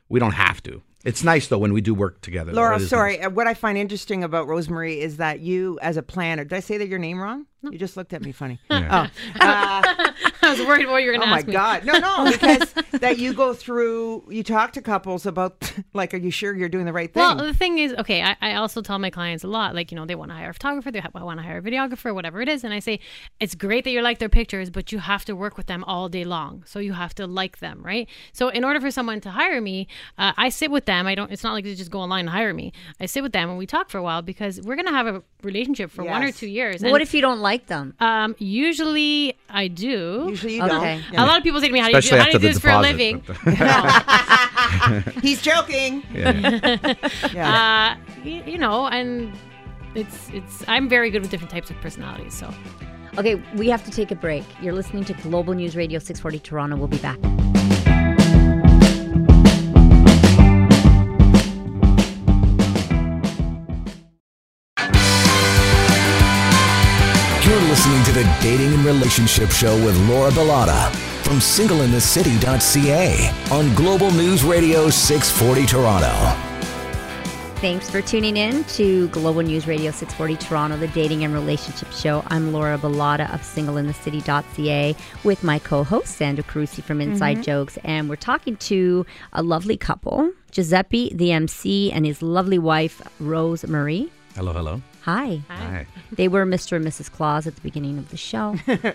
[0.08, 0.82] we don't have to.
[1.02, 2.52] It's nice though when we do work together.
[2.52, 3.16] Laura, sorry.
[3.16, 3.26] nice.
[3.28, 6.60] uh, What I find interesting about Rosemary is that you, as a planner, did I
[6.60, 7.46] say that your name wrong?
[7.62, 8.58] You just looked at me funny.
[8.70, 9.08] Yeah.
[10.50, 11.52] I was worried what you were going Oh to my ask me.
[11.52, 11.84] God!
[11.84, 16.30] No, no, because that you go through, you talk to couples about, like, are you
[16.30, 17.20] sure you're doing the right thing?
[17.20, 19.96] Well, the thing is, okay, I, I also tell my clients a lot, like, you
[19.96, 22.48] know, they want to hire a photographer, they want to hire a videographer, whatever it
[22.48, 22.64] is.
[22.64, 23.00] And I say,
[23.38, 26.08] it's great that you like their pictures, but you have to work with them all
[26.08, 26.64] day long.
[26.66, 28.08] So you have to like them, right?
[28.32, 29.86] So in order for someone to hire me,
[30.18, 31.06] uh, I sit with them.
[31.06, 32.72] I don't, it's not like they just go online and hire me.
[33.00, 35.06] I sit with them and we talk for a while because we're going to have
[35.06, 36.82] a relationship for one or two years.
[36.82, 37.94] what if you don't like them?
[38.00, 40.26] Um, usually I do.
[40.30, 41.02] Usually you Okay.
[41.12, 41.20] don't.
[41.20, 42.38] A lot of people say to me, "How do you do, how do, you do
[42.38, 45.00] the this for a living?" No.
[45.22, 46.02] He's joking.
[46.14, 46.76] Yeah.
[47.32, 47.96] Yeah.
[47.98, 49.32] uh, y- you know, and
[49.94, 50.64] it's it's.
[50.68, 52.34] I'm very good with different types of personalities.
[52.34, 52.52] So
[53.18, 54.44] Okay, we have to take a break.
[54.62, 56.76] You're listening to Global News Radio 640 Toronto.
[56.76, 57.18] We'll be back.
[68.40, 70.90] Dating and Relationship Show with Laura Bilotta
[71.22, 76.08] from singleinthecity.ca on Global News Radio 640 Toronto.
[77.60, 82.24] Thanks for tuning in to Global News Radio 640 Toronto, the dating and relationship show.
[82.28, 87.42] I'm Laura Bilotta of singleinthecity.ca with my co-host Sandra Carusi from Inside mm-hmm.
[87.42, 93.02] Jokes, and we're talking to a lovely couple, Giuseppe, the MC, and his lovely wife,
[93.20, 94.10] Rose Marie.
[94.34, 94.80] hello, hello.
[95.02, 95.42] Hi.
[95.48, 95.86] Hi.
[96.12, 96.76] They were Mr.
[96.76, 97.10] and Mrs.
[97.10, 98.56] Claus at the beginning of the show.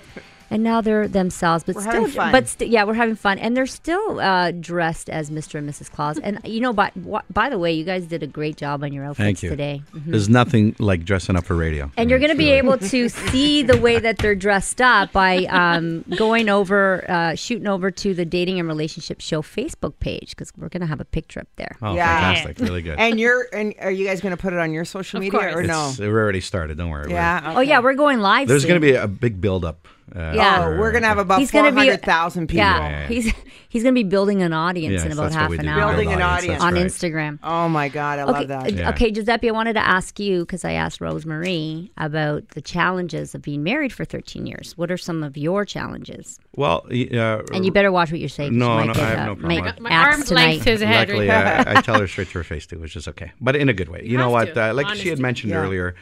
[0.49, 2.31] and now they're themselves, but We're still, fun.
[2.31, 5.55] but st- yeah, we're having fun, and they're still uh, dressed as Mr.
[5.59, 5.91] and Mrs.
[5.91, 6.17] Claus.
[6.19, 6.91] And you know, by
[7.31, 9.49] by the way, you guys did a great job on your outfits Thank you.
[9.49, 9.81] today.
[9.93, 11.91] There's nothing like dressing up for radio.
[11.97, 15.11] And you're going to be really- able to see the way that they're dressed up
[15.11, 20.29] by um, going over, uh, shooting over to the Dating and Relationship Show Facebook page
[20.31, 21.75] because we're going to have a picture up there.
[21.81, 22.33] Oh, Yeah.
[22.33, 22.59] fantastic!
[22.59, 22.99] Really good.
[22.99, 25.39] And you're, and are you guys going to put it on your social Of media
[25.39, 25.55] course.
[25.55, 25.93] or no?
[25.99, 26.77] We're already started.
[26.77, 27.03] Don't worry.
[27.07, 27.53] We're- Yeah.
[27.55, 28.47] Oh yeah, we're going live.
[28.47, 28.69] There's soon.
[28.69, 29.87] going to be a big build-up.
[30.13, 30.57] Uh, Yeah.
[30.59, 32.57] Oh, for- we're going to have about He's gonna be- 400,000 people.
[32.57, 33.07] Yeah, Yeah, yeah.
[33.07, 33.33] he's
[33.69, 36.19] he's going to be building an audience Yes, in about half an hour Building an
[36.19, 36.61] Build audience.
[36.63, 36.85] on right.
[36.85, 37.39] Instagram.
[37.43, 38.63] Oh my God, I Okay, love that.
[38.65, 38.89] uh, Yeah.
[38.91, 43.41] okay, Giuseppe, I wanted to ask you because I asked Rosemarie about the challenges of
[43.41, 44.77] being married for 13 years.
[44.77, 46.39] What are some of your challenges?
[46.55, 48.57] Well, y- uh, And you better watch what you're saying.
[48.57, 49.47] No, you might no, get, I have uh, no problem.
[49.65, 50.45] make my axe arm's tonight.
[50.45, 51.09] length to his head.
[51.09, 51.31] Luckily.
[51.31, 53.73] I, I tell her straight to her face too, which is okay, but in a
[53.73, 54.03] good way.
[54.05, 54.55] You, know what?
[54.55, 55.57] Uh, like she had mentioned Yeah.
[55.63, 55.95] earlier,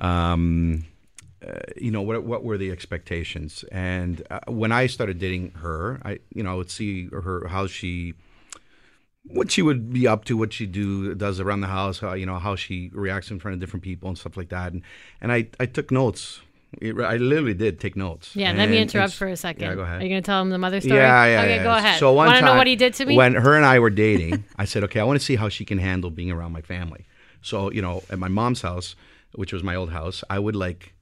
[0.00, 0.84] um,
[1.46, 2.22] uh, you know what?
[2.24, 3.64] What were the expectations?
[3.72, 7.66] And uh, when I started dating her, I, you know, I would see her how
[7.66, 8.14] she,
[9.24, 12.26] what she would be up to, what she do does around the house, how you
[12.26, 14.72] know how she reacts in front of different people and stuff like that.
[14.72, 14.82] And
[15.20, 16.40] and I I took notes.
[16.82, 18.36] I literally did take notes.
[18.36, 19.62] yeah, let me interrupt for a second.
[19.62, 20.00] Yeah, go ahead.
[20.00, 21.00] Are you going to tell him the mother story?
[21.00, 21.40] Yeah, yeah.
[21.40, 21.62] Okay, yeah.
[21.64, 21.98] go ahead.
[21.98, 23.16] So one Want to know what he did to me?
[23.16, 25.64] When her and I were dating, I said, okay, I want to see how she
[25.64, 27.06] can handle being around my family.
[27.42, 28.94] So, you know, at my mom's house,
[29.34, 30.94] which was my old house, I would like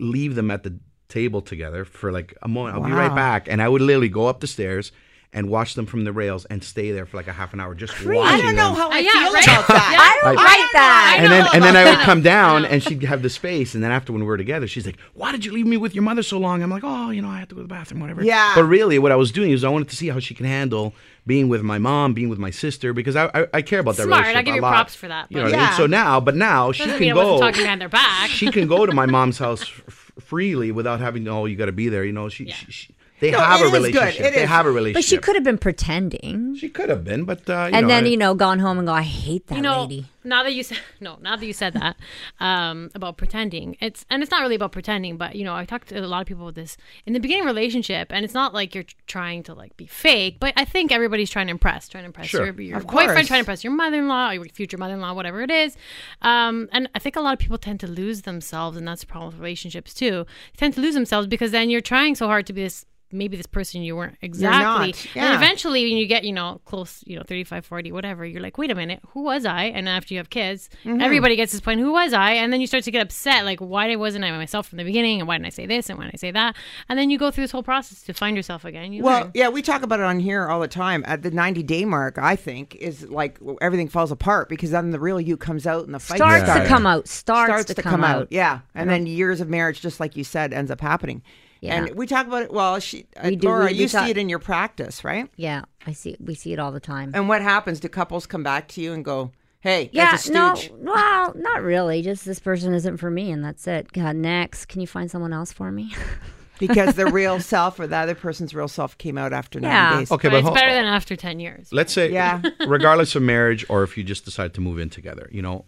[0.00, 2.76] leave them at the table together for like a moment.
[2.76, 3.48] I'll be right back.
[3.48, 4.92] And I would literally go up the stairs
[5.34, 7.74] and watch them from the rails and stay there for like a half an hour
[7.74, 8.76] just I watching I don't know them.
[8.76, 9.44] how I Uh, yeah, feel right?
[9.48, 10.20] about that.
[10.22, 11.16] I don't I- like that.
[11.18, 13.74] and then and then I would come down I and she'd have the space.
[13.74, 15.94] And then after when we were together, she's like, "Why did you leave me with
[15.94, 17.74] your mother so long?" I'm like, "Oh, you know, I had to go to the
[17.74, 18.52] bathroom, whatever." Yeah.
[18.54, 20.94] But really, what I was doing is I wanted to see how she can handle
[21.26, 24.04] being with my mom, being with my sister, because I I, I care about that
[24.04, 24.26] Smart.
[24.26, 24.70] relationship I'll give a you lot.
[24.72, 25.76] props for that, You know but- what I mean?
[25.76, 27.46] So now, but now she Doesn't can mean I wasn't go.
[27.46, 28.30] talking behind their back.
[28.30, 31.26] She can go to my mom's house f- freely without having.
[31.26, 32.04] Oh, you got to be there.
[32.04, 32.46] You know, she.
[32.50, 32.94] she, she
[33.24, 33.76] they No, have a is good.
[33.82, 34.26] relationship.
[34.26, 34.48] It they is.
[34.48, 34.94] have a relationship.
[34.96, 36.56] But she could have been pretending.
[36.56, 38.78] She could have been, but uh, you and know, then, I- you know, gone home
[38.78, 40.06] and go, I hate that you know, lady.
[40.24, 41.96] now that you said no, now that you said that
[42.40, 45.88] um, about pretending, it's and it's not really about pretending, but you know, I talked
[45.88, 48.74] to a lot of people with this in the beginning relationship, and it's not like
[48.74, 52.06] you're trying to like be fake, but I think everybody's trying to impress, trying to
[52.06, 52.46] impress Sure.
[52.46, 53.26] your, your boyfriend, course.
[53.28, 55.76] trying to impress your mother-in-law, or your future mother-in-law, whatever it is,
[56.22, 59.06] um, and I think a lot of people tend to lose themselves, and that's the
[59.06, 60.24] problem with relationships too.
[60.52, 62.84] They tend to lose themselves because then you're trying so hard to be this.
[63.14, 64.92] Maybe this person you weren't exactly.
[64.92, 65.06] not.
[65.26, 68.58] And eventually when you get, you know, close, you know, 35, 40, whatever, you're like,
[68.58, 69.64] wait a minute, who was I?
[69.64, 71.00] And after you have kids, Mm-hmm.
[71.00, 72.32] everybody gets this point, who was I?
[72.32, 75.20] And then you start to get upset, like, why wasn't I myself from the beginning?
[75.20, 75.88] And why didn't I say this?
[75.88, 76.56] And why didn't I say that?
[76.88, 78.92] And then you go through this whole process to find yourself again.
[78.92, 79.30] You Well, learn.
[79.34, 81.04] yeah, we talk about it on here all the time.
[81.06, 85.00] At the 90 day mark, I think, is like everything falls apart because then the
[85.00, 87.08] real you comes out and the fight Starts starts, to come out.
[87.08, 88.28] Starts, to, come, out.
[88.30, 88.60] Yeah.
[88.74, 91.22] And then years of marriage, just like you said, ends up happening.
[91.60, 91.76] Yeah.
[91.84, 92.52] And we talk about it.
[92.52, 95.02] Well, she, uh, We do, Laura, we- we you talk- see it in your practice,
[95.04, 95.28] right?
[95.36, 96.16] Yeah, I see.
[96.20, 97.12] We see it all the time.
[97.14, 97.80] And what happens?
[97.80, 101.62] Do couples come back to you and go, hey, yeah, as a no, well, not
[101.62, 102.02] really.
[102.02, 103.92] Just this person isn't for me, and that's it.
[103.92, 105.94] God, next, can you find someone else for me?
[106.58, 109.98] because the real self or the other person's real self came out after 90 Yeah.
[109.98, 110.10] days.
[110.12, 111.68] Okay, but but it's ho- better than after 10 years.
[111.72, 112.42] let's say Yeah.
[112.68, 115.64] regardless of marriage or if you just decide to move in together you know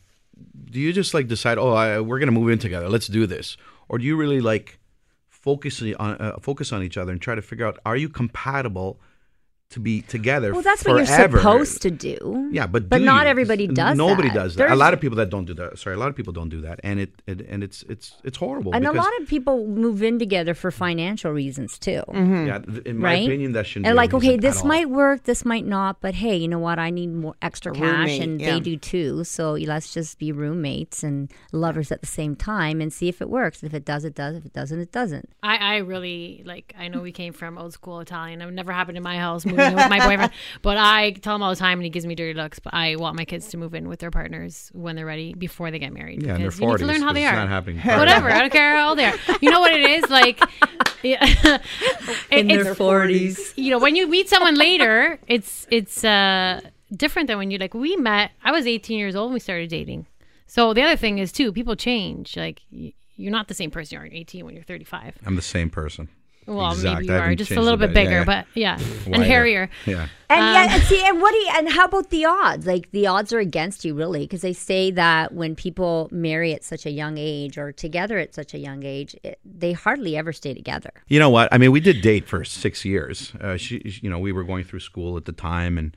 [0.71, 3.57] do you just like decide oh I, we're gonna move in together let's do this
[3.89, 4.79] or do you really like
[5.47, 8.99] focus on uh, focus on each other and try to figure out are you compatible
[9.71, 12.49] to be together Well, that's what you're supposed to do.
[12.53, 13.31] yeah but but do not you?
[13.31, 13.97] everybody does.
[13.97, 14.35] nobody that.
[14.35, 16.33] does that a lot of people that don't do that sorry a lot of people
[16.33, 19.29] don't do that and it, it and it's it's it's horrible and a lot of
[19.29, 22.03] people move in together for financial reasons too.
[22.09, 22.47] Mm-hmm.
[22.47, 23.27] yeah in my right?
[23.27, 26.15] opinion that shouldn't and be a like, okay, this might work, this might not, but
[26.15, 26.79] hey, you know what?
[26.79, 28.55] I need more extra cash, roommate, and yeah.
[28.55, 29.25] they do too.
[29.25, 33.29] So let's just be roommates and lovers at the same time, and see if it
[33.29, 33.63] works.
[33.63, 34.37] If it does, it does.
[34.37, 35.29] If it doesn't, it doesn't.
[35.43, 36.75] I, I really like.
[36.79, 38.41] I know we came from old school Italian.
[38.41, 40.33] It never happened in my house moving in with my boyfriend.
[40.63, 42.59] But I tell him all the time, and he gives me dirty looks.
[42.59, 45.71] But I want my kids to move in with their partners when they're ready, before
[45.71, 46.23] they get married.
[46.23, 47.37] yeah in their because you need 40s to learn how 'cause they it's are.
[47.37, 48.31] not happening Whatever.
[48.31, 49.15] I don't care how old they are.
[49.41, 50.41] You know what it is like.
[51.03, 51.25] Yeah,
[52.31, 53.53] It- it's- forties.
[53.57, 56.61] you know, when you meet someone later, it's it's uh
[56.95, 58.31] different than when you like we met.
[58.43, 60.07] I was 18 years old when we started dating.
[60.47, 62.37] So the other thing is too, people change.
[62.37, 65.17] Like y- you're not the same person you are at 18 when you're 35.
[65.27, 66.09] i'm the same person
[66.47, 67.01] Well, Exact.
[67.03, 68.05] maybe you are just a little bit bit.
[68.05, 68.25] Yeah, bigger, yeah.
[68.25, 68.79] but yeah,
[69.13, 69.69] and hairier.
[69.85, 72.67] yeah And Um, yeah, and see, and what do you, and how about the odds?
[72.67, 76.63] Like the odds are against you, really, because they say that when people marry at
[76.65, 80.33] such a young age or together at such a young age, it, they hardly ever
[80.33, 80.91] stay together.
[81.09, 81.49] You know what?
[81.53, 83.33] I mean, we did date for six years.
[83.41, 85.97] Uh, she, you know, we were going through school at the time, and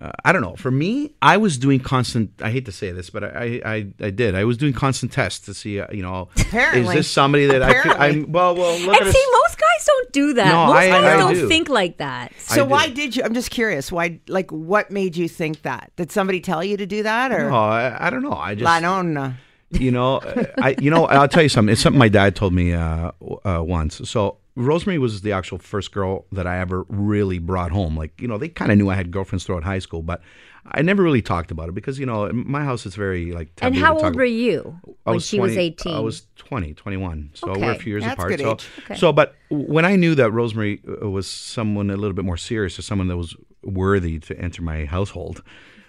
[0.00, 0.56] uh, I don't know.
[0.56, 2.30] For me, I was doing constant.
[2.42, 4.34] I hate to say this, but I, I, I did.
[4.34, 6.80] I was doing constant tests to see, uh, you know, Apparently.
[6.82, 7.92] is this somebody that I could?
[7.92, 8.54] I'm well.
[8.54, 9.28] Well, look And at see, us.
[9.42, 10.46] most guys don't do that.
[10.52, 11.48] No, most I- guys I don't do.
[11.48, 12.32] think like that.
[12.38, 12.94] So why did.
[12.96, 13.24] did you?
[13.24, 13.92] I'm just curious.
[13.92, 14.20] Why?
[14.28, 15.92] Like, what made you think that?
[15.96, 18.32] Did somebody tell you to do that, or No, I, I don't know.
[18.32, 19.36] I just, La nonna?
[19.72, 21.72] you know, uh, I, you know, I'll tell you something.
[21.72, 23.12] It's something my dad told me uh,
[23.44, 24.00] uh, once.
[24.08, 27.96] So Rosemary was the actual first girl that I ever really brought home.
[27.96, 30.20] Like, you know, they kind of knew I had girlfriends throughout high school, but
[30.66, 33.48] I never really talked about it because, you know, my house is very like.
[33.62, 35.94] And how old were you I when was she was 18?
[35.94, 37.30] I was 20, 21.
[37.34, 37.60] So Okay.
[37.60, 38.38] we're a few years That's apart.
[38.40, 38.58] so.
[38.84, 38.96] Okay.
[38.96, 42.78] so, but when I knew that Rosemary uh, was someone a little bit more serious
[42.78, 45.42] or someone that was worthy to enter my household.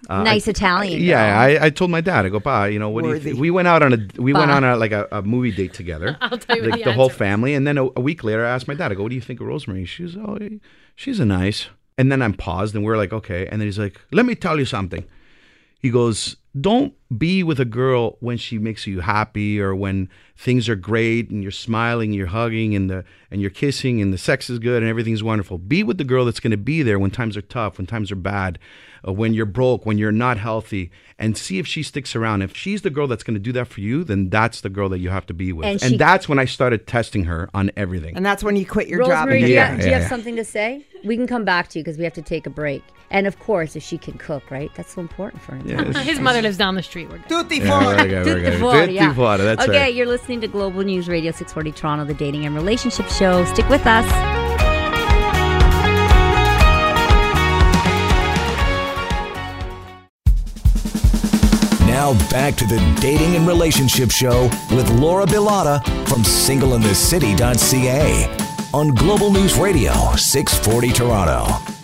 [0.09, 1.01] Uh, nice I- Italian.
[1.01, 1.39] Yeah.
[1.39, 2.25] I, I told my dad.
[2.25, 3.29] I go, Pa, you know, what do you Worthy.
[3.31, 3.39] think?
[3.39, 6.17] We went out on a we went on a like a, a movie date together.
[6.21, 8.49] I'll tell you the, the the whole family, and then a, a week later, I
[8.49, 8.91] asked my dad.
[8.91, 10.37] I go, "What do you think of Rosemary?" She's oh,
[10.95, 11.67] she's a nice.
[11.97, 13.45] And then I'm paused, and we're like, okay.
[13.47, 15.03] And then he's like, "Let me tell you something."
[15.79, 20.67] He goes, "Don't be with a girl when she makes you happy, or when things
[20.67, 24.49] are great and you're smiling, you're hugging, and the and you're kissing, and the sex
[24.49, 25.57] is good, and everything's wonderful.
[25.57, 28.11] Be with the girl that's going to be there when times are tough, when times
[28.11, 28.59] are bad,
[29.07, 32.41] uh, when you're broke, when you're not healthy, and see if she sticks around.
[32.41, 34.89] If she's the girl that's going to do that for you, then that's the girl
[34.89, 35.65] that you have to be with.
[35.65, 38.15] And And, she- that's when I started testing her on everything.
[38.17, 39.09] And that's when you quit your job.
[39.29, 40.09] Rosemary, And do you, Yeah, have, do you have yeah.
[40.09, 40.85] something to say?
[41.03, 42.83] We can come back to you because we have to take a break.
[43.09, 44.71] And of course, if she can cook, right?
[44.75, 45.93] That's so important for him.
[45.95, 47.09] His mother lives down the street.
[47.09, 47.29] We're good.
[47.29, 47.95] Tutti Yeah, fuori.
[47.95, 48.61] very good, very Tutti good.
[48.61, 49.13] fuori, Tutti yeah.
[49.13, 49.93] fuori, that's okay, right.
[49.93, 53.43] you're listening to Global News Radio 640 Toronto, the dating and relationship show.
[53.45, 54.05] Stick with us.
[61.85, 69.31] Now back to the Dating and Relationship Show with Laura Bilotta from singleinthecity.ca on Global
[69.31, 71.80] News Radio 640 Toronto.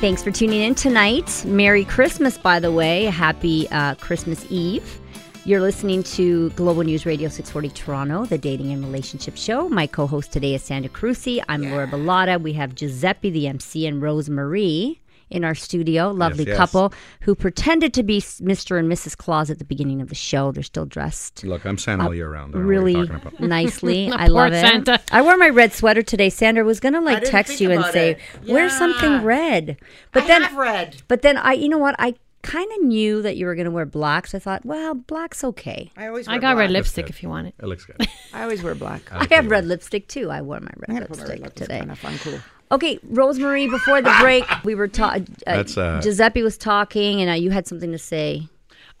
[0.00, 1.44] Thanks for tuning in tonight.
[1.44, 3.06] Merry Christmas, by the way.
[3.06, 5.00] Happy uh, Christmas Eve.
[5.44, 9.68] You're listening to Global News Radio 640 Toronto, the dating and relationship show.
[9.68, 11.42] My co host today is Sandra Carusi.
[11.48, 12.40] I'm Laura Bilotta.
[12.40, 16.10] We have Giuseppe, the MC, and Rose Marie in our studio.
[16.10, 16.56] Lovely yes.
[16.56, 18.78] couple who pretended to be Mr.
[18.78, 19.16] and Mrs.
[19.16, 20.52] Claus at the beginning of the show.
[20.52, 22.54] They're still dressed Look, I'm Santa uh, all year round.
[22.54, 23.40] I don't know what really you're talking about.
[23.40, 24.10] nicely.
[24.12, 24.60] I love it.
[24.60, 25.00] Santa.
[25.10, 26.30] I wore my red sweater today.
[26.30, 28.48] Sandra was gonna like text you and about say, it.
[28.48, 29.78] "Wear something red,"
[30.12, 31.02] but I then have red.
[31.08, 31.94] but then I, you know what?
[31.98, 35.44] I kind of knew that you were gonna wear black, so I thought, well, black's
[35.44, 35.90] okay.
[35.96, 36.26] I always.
[36.26, 37.54] Wear I got red lipstick if you want it.
[37.60, 38.06] It looks good.
[38.32, 39.02] I always wear black.
[39.12, 40.30] I have red lipstick too.
[40.30, 41.80] I wore my red I'm gonna my lipstick red today.
[41.80, 42.38] on if I'm cool.
[42.70, 43.68] Okay, Rosemary.
[43.68, 45.26] Before the break, we were talking.
[45.46, 48.48] Uh, That's, uh, Giuseppe was talking, and uh, you had something to say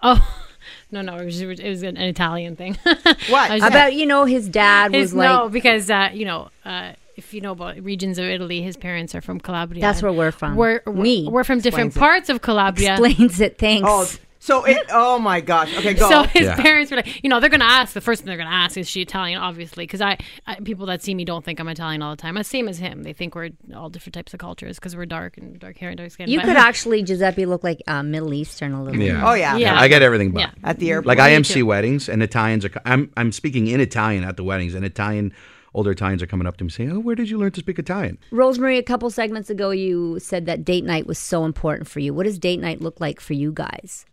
[0.02, 0.26] Oh,
[0.90, 2.78] no, no, it was, it was an Italian thing.
[2.84, 3.50] What?
[3.50, 5.28] I was- about you know his dad was like.
[5.28, 9.14] no, because uh, you know, uh, if you know about regions of Italy, his parents
[9.14, 9.80] are from Calabria.
[9.80, 10.56] That's where we're from.
[10.56, 11.28] We're, we're Me.
[11.30, 11.98] We're from different Explains it.
[12.00, 12.92] parts of Calabria.
[12.92, 13.58] Explains it.
[13.58, 13.86] Thanks.
[13.88, 14.08] Oh,
[14.48, 14.78] so it.
[14.90, 15.76] Oh my gosh.
[15.78, 16.08] Okay, go.
[16.08, 16.56] So his Yeah.
[16.56, 17.92] parents were like, you know, they're gonna ask.
[17.94, 21.02] The first thing they're gonna ask is she Italian, obviously, because I, I people that
[21.02, 22.36] see me don't think I'm Italian all the time.
[22.36, 23.02] I'm same as him.
[23.04, 25.98] They think we're all different types of cultures because we're dark and dark hair and
[25.98, 26.28] dark skin.
[26.28, 29.00] you But- could actually Giuseppe look like uh, Middle Eastern a little.
[29.00, 29.30] Yeah.
[29.30, 29.56] oh yeah.
[29.56, 29.78] Yeah.
[29.78, 30.40] I get everything but.
[30.40, 30.50] Yeah.
[30.64, 31.06] At the airport.
[31.06, 32.70] Like I Me MC weddings and Italians are.
[32.84, 35.32] I'm I'm speaking in Italian at the weddings, and Italian
[35.74, 37.78] older Italians are coming up to me saying, "Oh, where did you learn to speak
[37.78, 42.00] Italian?" Rosemary, a couple segments ago, you said that date night was so important for
[42.00, 42.14] you.
[42.14, 44.06] What does date night look like for you guys?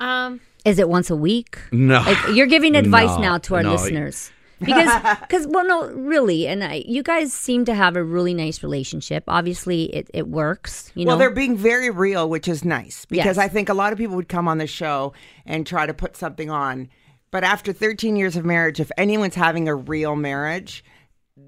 [0.00, 1.58] Um, Is it once a week?
[1.72, 3.72] No, Like you're giving advice No, now to our no.
[3.72, 4.30] listeners.
[4.58, 8.62] Because, because, well, no, really, and I, you guys seem to have a really nice
[8.62, 9.24] relationship.
[9.28, 10.90] Obviously, it, it works.
[10.94, 13.38] You know, Well, they're being very real, which is nice because Yes.
[13.38, 15.12] I think a lot of people would come on the show
[15.44, 16.88] and try to put something on.
[17.30, 20.82] But after 13 years of marriage, if anyone's having a real marriage,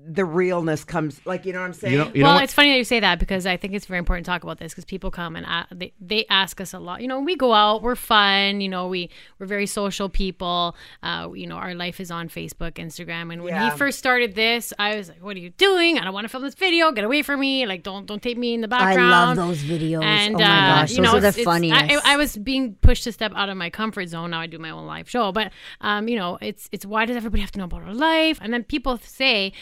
[0.07, 1.18] the realness comes.
[1.24, 1.92] Like, you know what I'm saying?
[1.94, 3.98] you know, you well, it's funny that you say that because I think it's very
[3.98, 6.79] important to talk about this because people come and a they, they ask us a
[6.79, 7.01] lot.
[7.01, 8.61] You know, we go out, we're fun.
[8.61, 10.77] You know, we we're very social people.
[11.03, 13.33] Uh, you know, our life is on Facebook, Instagram.
[13.33, 13.70] And when Yeah.
[13.70, 15.98] he first started this, I was like, "What are you doing?
[15.98, 16.92] I don't want to film this video.
[16.92, 17.64] Get away from me!
[17.64, 20.05] Like, don't don't take me in the background I background." love those videos.
[20.05, 22.07] And oh my uh, gosh, you those know, are the it's- it's- funniest.
[22.07, 24.33] I, I was being pushed to step out of my comfort zone.
[24.33, 27.16] Now I do my own live show, but um, you know, it's it's why does
[27.16, 28.38] everybody have to know about our life?
[28.42, 29.53] And then people say,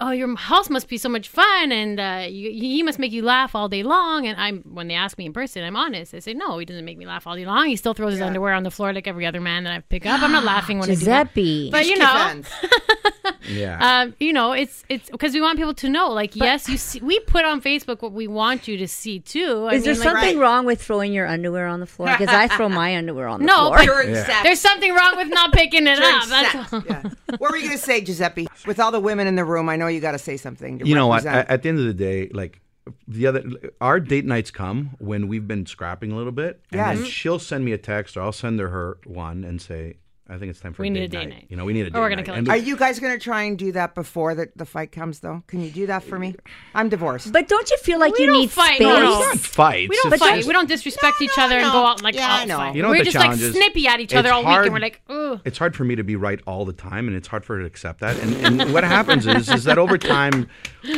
[0.00, 3.22] "Oh, your house must be so much fun, and uh, you, he must make you
[3.22, 6.14] laugh all day long." And I'm when they ask me in person, I'm honest.
[6.14, 7.66] I say, "No, he doesn't make me laugh all day long.
[7.68, 10.06] He still throws his underwear on the floor like every other man that I pick
[10.06, 10.22] up.
[10.22, 11.70] I'm not laughing when I do that." Giuseppe.
[11.70, 12.42] But you know,
[13.48, 14.02] yeah.
[14.02, 16.10] um, you know, it's it's because we want people to know.
[16.10, 19.66] Like, yes, you see, we put on Facebook what we want you to see too.
[19.70, 20.42] I Is there like, something Right.
[20.42, 22.08] wrong with throwing your underwear on the floor?
[22.08, 23.76] Because I throw my underwear on the No, floor.
[23.78, 24.42] but- During Yeah.
[24.42, 26.26] there's something wrong with not picking it During up.
[26.28, 26.82] That's all.
[26.88, 27.02] Yeah.
[27.38, 28.48] What were you going to say, Giuseppe?
[28.66, 30.80] With all the women in the room, I know you got to say something.
[30.80, 31.24] To you know what?
[31.26, 32.60] At, at the end of the day, like
[33.06, 33.44] the other,
[33.80, 37.06] our date nights come when we've been scrapping a little bit, and Yes.
[37.08, 39.94] she'll send me a text, or I'll send her her one and say,
[40.32, 41.34] "I think it's time for We a need date a date night.
[41.34, 41.46] night.
[41.50, 43.12] You know, we need a date we're gonna night." kill And Are you guys going
[43.12, 45.42] to try and do that before the, the fight comes, though?
[45.46, 46.34] Can you do that for me?
[46.74, 47.32] I'm divorced.
[47.32, 48.80] But don't you feel like We you don't need fight, space?
[48.86, 49.20] no, it's no.
[49.20, 49.90] not fights.
[49.90, 50.36] We don't it's fight.
[50.36, 52.56] just- we don't disrespect each no, other and go out like Yeah, I out know.
[52.56, 52.74] fight.
[52.74, 53.54] You know what We're the just like challenge is?
[53.54, 55.40] snippy at each other It's all week, hard- and we're like, ugh.
[55.44, 57.60] It's hard for me to be right all the time, and it's hard for her
[57.60, 58.18] to accept that.
[58.18, 60.48] And, and what happens is, is that over time,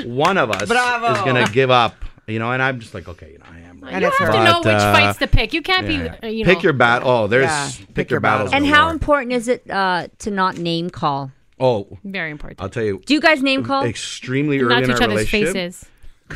[0.05, 1.13] one of us Bravo.
[1.15, 1.95] is going to give up.
[2.27, 3.93] You know, and I'm just like, okay, you know, I am right.
[3.95, 4.35] And you it's have her.
[4.35, 5.53] to know But, which uh, fights to pick.
[5.53, 6.17] You can't Yeah.
[6.21, 6.55] be, uh, you know.
[6.55, 7.09] pick your battle.
[7.11, 8.51] Oh, there's Yeah, pick, pick your your battles.
[8.51, 8.65] battles.
[8.65, 8.87] And galore.
[8.87, 11.33] how important is it uh, to not name call?
[11.61, 12.61] Oh, Very important.
[12.61, 13.85] I'll tell you, Do you guys name call?
[13.85, 15.55] extremely early Not in to our each other's relationship.
[15.55, 15.85] faces.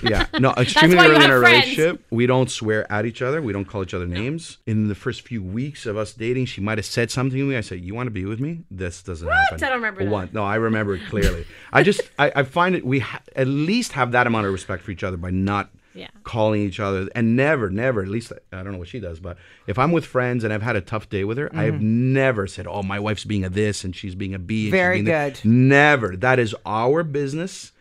[0.08, 1.66] Yeah, no, extremely early in our friends.
[1.66, 3.42] relationship, we don't swear at each other.
[3.42, 4.58] We don't call each other names.
[4.66, 7.56] In the first few weeks of us dating, she might have said something to me.
[7.56, 9.56] I said, "You want to be with me?" This doesn't happen.
[9.62, 10.10] I don't remember that.
[10.10, 11.46] One, no, I remember it clearly.
[11.72, 12.84] I just, I, I find it.
[12.84, 16.08] We ha- at least have that amount of respect for each other by not Yeah.
[16.22, 18.02] calling each other, and never, never.
[18.02, 20.62] At least I don't know what she does, but if I'm with friends and I've
[20.62, 22.12] had a tough day with her, I have mm-hmm.
[22.12, 24.96] never said, "Oh, my wife's being a this and she's being a B." and Very
[24.96, 25.48] being that." good.
[25.50, 26.16] Never.
[26.16, 27.72] That is our business.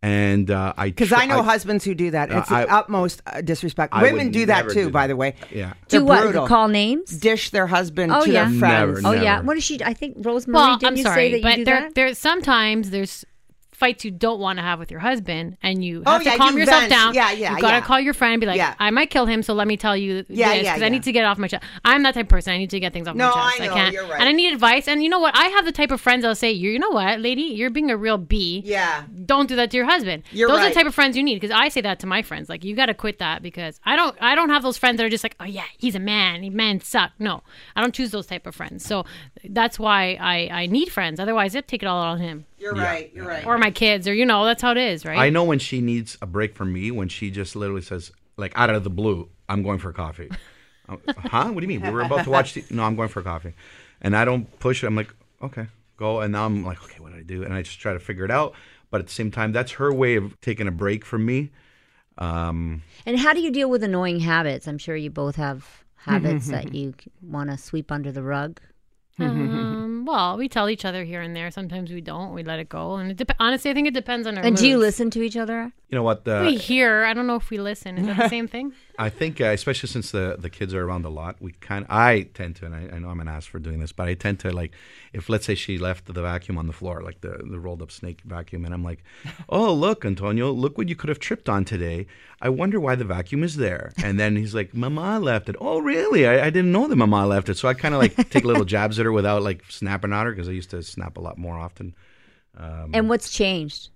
[0.00, 2.30] And uh, I Because tr- I know husbands who do that.
[2.30, 3.92] It's I- the utmost uh, disrespect.
[3.92, 5.12] I Women do that too, do by that.
[5.12, 5.34] the way.
[5.50, 5.72] Yeah.
[5.88, 6.22] They're Do what?
[6.22, 6.46] brutal.
[6.46, 7.10] Call names?
[7.18, 8.48] Dish their husband Oh, to yeah.
[8.48, 9.02] their friends.
[9.02, 9.34] Never, Oh yeah.
[9.36, 9.46] Never.
[9.48, 9.82] What is she?
[9.82, 10.54] I think Rose Marie.
[10.54, 11.94] Well, didn't I'm you sorry, say that you but do there, that?
[11.96, 13.24] there's sometimes there's
[13.78, 16.38] fights you don't want to have with your husband, and you Oh, have yeah, to
[16.38, 16.90] calm you yourself vent.
[16.90, 17.14] down.
[17.14, 17.80] Yeah, yeah, You gotta yeah.
[17.80, 18.74] call your friend and be like, Yeah.
[18.78, 21.04] I might kill him, so let me tell you Yeah, this yeah, because I need
[21.04, 21.62] to get off my chest.
[21.84, 22.52] I'm that type of person.
[22.52, 23.60] I need to get things off No, my chest.
[23.62, 24.20] I know, can't, you're right.
[24.20, 24.88] and I need advice.
[24.88, 25.36] And you know what?
[25.36, 27.90] I have the type of friends that'll say, you, you know what, lady, you're being
[27.90, 28.62] a real B.
[28.64, 29.04] Yeah.
[29.24, 30.24] Don't do that to your husband.
[30.32, 32.22] You're those are the type of friends you need because I say that to my
[32.22, 32.48] friends.
[32.48, 34.16] Like, you got to quit that because I don't.
[34.20, 36.42] I don't have those friends that are just like, oh yeah, he's a man.
[36.42, 37.12] He men suck.
[37.18, 37.42] No,
[37.76, 38.84] I don't choose those type of friends.
[38.84, 39.04] So
[39.44, 41.20] that's why I I need friends.
[41.20, 43.10] Otherwise, I'd take it all on him You're right.
[43.14, 43.46] You're right.
[43.46, 45.18] or my kids or you know that's how it is, right?
[45.18, 48.52] I know when she needs a break from me when she just literally says, like
[48.56, 50.30] out of the blue, I'm going for coffee.
[50.88, 51.50] Huh?
[51.50, 51.82] What do you mean?
[51.82, 52.54] We were about to watch.
[52.54, 53.54] The, no, I'm going for coffee,
[54.00, 54.86] and I don't push it.
[54.86, 56.20] I'm like, okay, go.
[56.20, 57.42] And now I'm like, okay, what do I do?
[57.42, 58.54] And I just try to figure it out.
[58.90, 61.50] But at the same time, that's her way of taking a break from me.
[62.16, 64.66] Um, and how do you deal with annoying habits?
[64.66, 68.60] I'm sure you both have habits that you want to sweep under the rug.
[70.08, 71.50] Well, we tell each other here and there.
[71.50, 72.32] Sometimes we don't.
[72.32, 74.42] We let it go, and it dep- honestly, I think it depends on our.
[74.42, 75.74] And do you listen to each other?
[75.88, 76.28] You know what?
[76.28, 77.04] Uh, We hear.
[77.04, 77.96] I don't know if we listen.
[77.96, 78.72] Is that the same thing?
[78.98, 81.86] I think, uh, especially since the the kids are around a lot, we kind.
[81.88, 84.14] I tend to, and I, I know I'm an ass for doing this, but I
[84.14, 84.72] tend to like,
[85.12, 87.90] if let's say she left the vacuum on the floor, like the the rolled up
[87.90, 89.02] snake vacuum, and I'm like,
[89.48, 92.06] oh look, Antonio, look what you could have tripped on today.
[92.42, 93.92] I wonder why the vacuum is there.
[94.04, 95.56] And then he's like, Mama left it.
[95.60, 96.26] Oh really?
[96.26, 97.56] I, I didn't know that Mama left it.
[97.56, 100.32] So I kind of like take little jabs at her without like snapping at her
[100.32, 101.94] because I used to snap a lot more often.
[102.56, 103.90] And what's changed?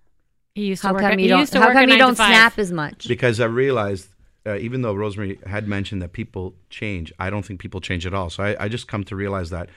[0.54, 1.02] He used to How work.
[1.02, 1.40] come at, you don't?
[1.40, 3.08] used to How work come you don't snap as much?
[3.08, 4.08] because I realized,
[4.46, 8.06] uh, even though Rose Marie had mentioned that people change, I don't think people change
[8.06, 8.28] at all.
[8.28, 9.70] So I, I just come to realize that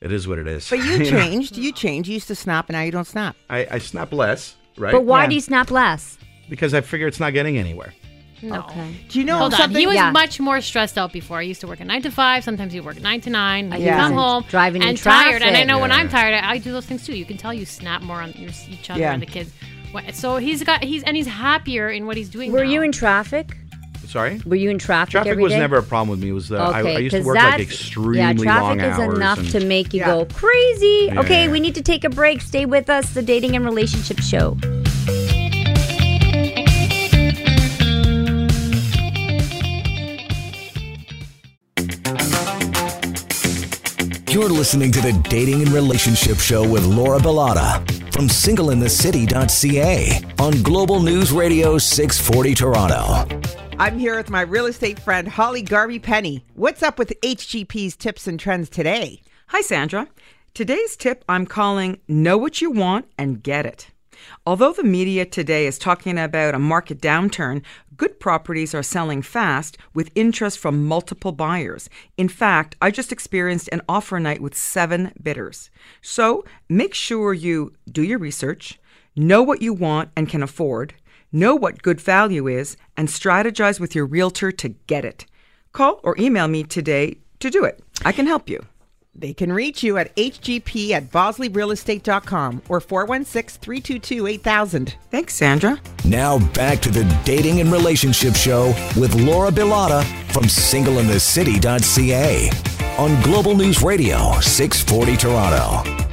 [0.00, 0.68] it is what it is.
[0.68, 1.04] But you know?
[1.04, 1.56] changed.
[1.56, 2.08] You changed.
[2.08, 3.36] You used to snap, and now you don't snap.
[3.48, 4.90] I, I snap less, right?
[4.92, 5.28] But why Yeah.
[5.28, 6.18] do you snap less?
[6.50, 7.94] Because I figure it's not getting anywhere.
[8.42, 8.60] No.
[8.64, 8.94] Okay.
[9.08, 9.60] Do you know Hold on.
[9.60, 9.78] something?
[9.80, 10.10] He was Yeah.
[10.10, 11.38] much more stressed out before.
[11.38, 12.44] I used to work at nine to five.
[12.44, 13.70] Sometimes he'd work nine to nine.
[13.72, 13.96] He'd Yeah.
[14.00, 15.36] come home Driving in and tired.
[15.36, 15.68] And I traffic.
[15.68, 17.16] know when I'm tired, I, I do those things too.
[17.16, 19.12] You can tell you snap more on your, each other Yeah.
[19.14, 19.52] and the kids.
[19.94, 22.50] What- So he's got he's and he's happier in what he's doing.
[22.50, 22.70] Were now.
[22.70, 23.56] you in traffic?
[24.08, 24.40] Sorry.
[24.44, 25.12] Were you in traffic?
[25.12, 25.58] Traffic every was day?
[25.58, 26.28] never a problem with me.
[26.30, 29.38] It was uh, I, I used to work like that's- extremely yeah, traffic is enough
[29.38, 30.06] and- to make you Yeah.
[30.06, 31.06] go crazy.
[31.12, 31.50] Yeah, okay, yeah.
[31.50, 32.40] we need to take a break.
[32.42, 33.14] Stay with us.
[33.14, 34.56] The Dating and Relationship Show.
[44.34, 47.78] You're listening to the Dating and Relationship Show with Laura Bilotta
[48.12, 53.28] from singleinthecity.ca on Global News Radio 640 Toronto.
[53.78, 56.44] I'm here with my real estate friend Holly Garvey Penny.
[56.54, 59.22] What's up with HGP's tips and trends today?
[59.46, 60.08] Hi, Sandra.
[60.52, 63.92] Today's tip I'm calling Know What You Want and Get It.
[64.46, 67.62] Although the media today is talking about a market downturn,
[67.96, 71.88] good properties are selling fast with interest from multiple buyers.
[72.16, 75.70] In fact, I just experienced an offer night with seven bidders.
[76.02, 78.78] So make sure you do your research,
[79.16, 80.94] know what you want and can afford,
[81.32, 85.26] know what good value is, and strategize with your realtor to get it.
[85.72, 87.82] Call or email me today to do it.
[88.04, 88.64] I can help you.
[89.16, 94.96] They can reach you at hgp at bosleyrealestate.com or 416 322 8000.
[95.10, 95.80] Thanks, Sandra.
[96.04, 102.50] Now back to the Dating and Relationship Show with Laura Bilotta from singleinthecity.ca
[102.98, 106.03] on Global News Radio 640 Toronto.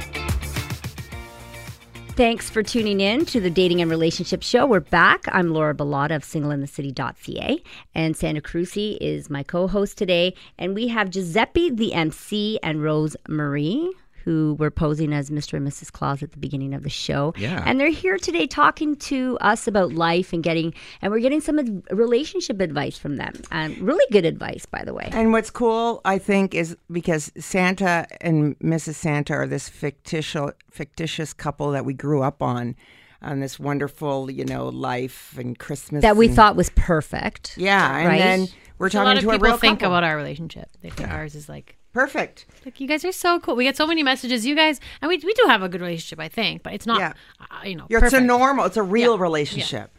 [2.14, 4.66] Thanks for tuning in to the Dating and Relationship Show.
[4.66, 5.24] We're back.
[5.28, 7.62] I'm Laura Bilotta of singleinthecity.ca,
[7.94, 10.34] and Sandra Carusi is my co-host today.
[10.58, 13.94] And we have Giuseppe, the MC, and Rose Marie,
[14.24, 15.54] who were posing as Mr.
[15.54, 15.90] and Mrs.
[15.92, 17.34] Claus at the beginning of the show.
[17.36, 17.62] Yeah.
[17.66, 21.58] And they're here today talking to us about life and getting, and we're getting some
[21.58, 23.32] ad- relationship advice from them.
[23.50, 25.08] And really good advice, by the way.
[25.12, 28.94] And what's cool, I think, is because Santa and Mrs.
[28.94, 32.74] Santa are this fictitious fictitious couple that we grew up on,
[33.20, 37.58] on this wonderful, you know, life and Christmas That we and- thought was perfect.
[37.58, 38.18] yeah, and right?
[38.18, 38.48] then
[38.78, 39.92] we're So a lot talking of to a people real think couple.
[39.94, 40.68] about our relationship.
[40.80, 42.46] They think ours is like perfect.
[42.64, 43.56] Like you guys are so cool.
[43.56, 44.44] We get so many messages.
[44.46, 46.98] You guys, and we, we do have a good relationship, I think, but it's not,
[47.00, 47.12] Yeah.
[47.40, 49.90] uh, you know, Yeah, it's a normal, it's a real Yeah, relationship.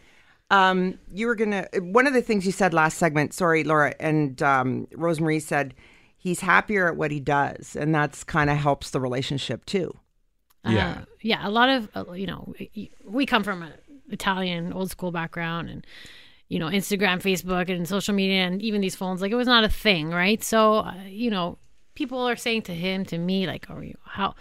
[0.51, 1.67] Um, you were gonna.
[1.79, 3.33] One of the things you said last segment.
[3.33, 5.73] Sorry, Laura and um, Rose Marie said
[6.15, 9.97] he's happier at what he does, and that's kind of helps the relationship too.
[10.67, 10.91] Yeah.
[11.01, 11.47] Uh, yeah.
[11.47, 13.73] A lot of uh, you know, we- we come from an
[14.09, 15.87] Italian old school background, and
[16.49, 19.21] you know, Instagram, Facebook, and social media, and even these phones.
[19.21, 20.43] Like it was not a thing, right?
[20.43, 21.57] So uh, you know,
[21.95, 24.35] people are saying to him, to me, like, "Are you how?"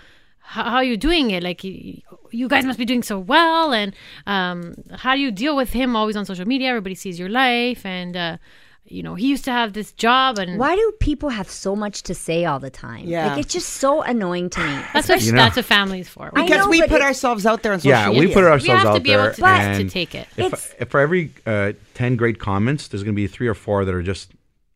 [0.44, 1.40] How, how are you doing it?
[1.44, 3.94] Like you, you guys must be doing so well, and
[4.26, 6.68] um, how do you deal with him always on social media?
[6.70, 8.36] Everybody sees your life, and uh,
[8.84, 12.03] you know he used to have this job, and Why do people have so much
[12.03, 13.05] to say all the time?
[13.07, 13.28] Yeah.
[13.28, 14.82] Like, it's just so annoying to me.
[14.92, 16.32] that's what You know- that's what family's for.
[16.34, 18.20] I Because know, we put it- ourselves out there on social Yeah, media.
[18.28, 18.72] we put ourselves out there.
[18.74, 19.22] we have to out be able
[19.62, 20.26] there, to- to take it.
[20.36, 23.84] If, if for every uh, ten great comments, there's going to be three or four
[23.84, 24.32] that are just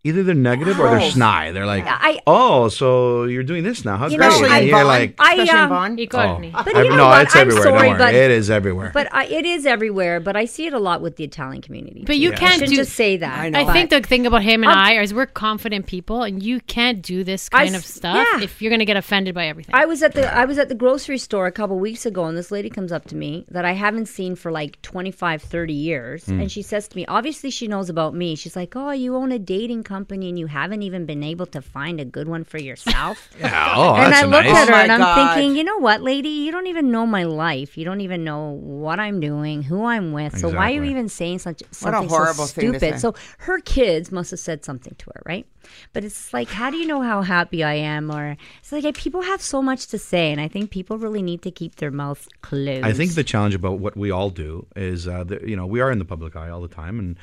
[0.07, 1.55] either they're negative or they're snide.
[1.55, 3.97] They're like, I- oh, so you're doing this now?
[3.97, 4.29] How You great!
[4.31, 5.99] know, and I- you're like, I, especially in um, Vaughan.
[5.99, 6.51] He oh, got me.
[6.53, 7.23] But I- you know no, what?
[7.23, 7.63] it's I'm everywhere.
[7.65, 8.91] sorry, Don't worry, but- it is everywhere.
[8.95, 10.21] But I, it is everywhere.
[10.21, 12.05] But I see it a lot with the Italian community.
[12.07, 13.39] But you I can't shouldn't do- just say that.
[13.39, 13.61] I know.
[13.61, 16.43] I but- think the thing about him and I'll- I is we're confident people, and
[16.43, 18.43] you can't do this I kind s- of stuff yeah.
[18.43, 19.75] if you're going to get offended by everything.
[19.75, 22.37] I was at the I was at the grocery store a couple weeks ago and
[22.37, 26.25] this lady comes up to me that I haven't seen for like 25 30 years
[26.27, 26.41] Hmm.
[26.41, 29.33] and she says to me obviously she knows about me she's like oh you own
[29.33, 32.59] a dating company and you haven't even been able to find a good one for
[32.69, 33.17] yourself?
[33.39, 34.57] Yeah, oh, and that's I look nice.
[34.63, 35.35] at her oh and I'm God.
[35.35, 36.29] thinking you know what lady?
[36.45, 37.71] You don't even know my life.
[37.79, 38.43] You don't even know
[38.83, 40.33] what I'm doing who I'm with.
[40.39, 42.95] So why are you even saying such What a something horrible so thing to stupid?
[42.95, 42.99] say.
[42.99, 45.47] so her kids must have said something to her right?
[45.93, 48.11] But it's like how do you know how happy I am?
[48.11, 51.43] Or it's like people have so much to say and I think people really need
[51.43, 52.85] to keep their mouths closed.
[52.85, 55.81] I think the challenge about what we all do is, uh, that, you know, we
[55.81, 57.19] are in the public eye all the time, and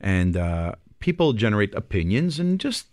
[0.00, 2.86] and uh, people generate opinions, and just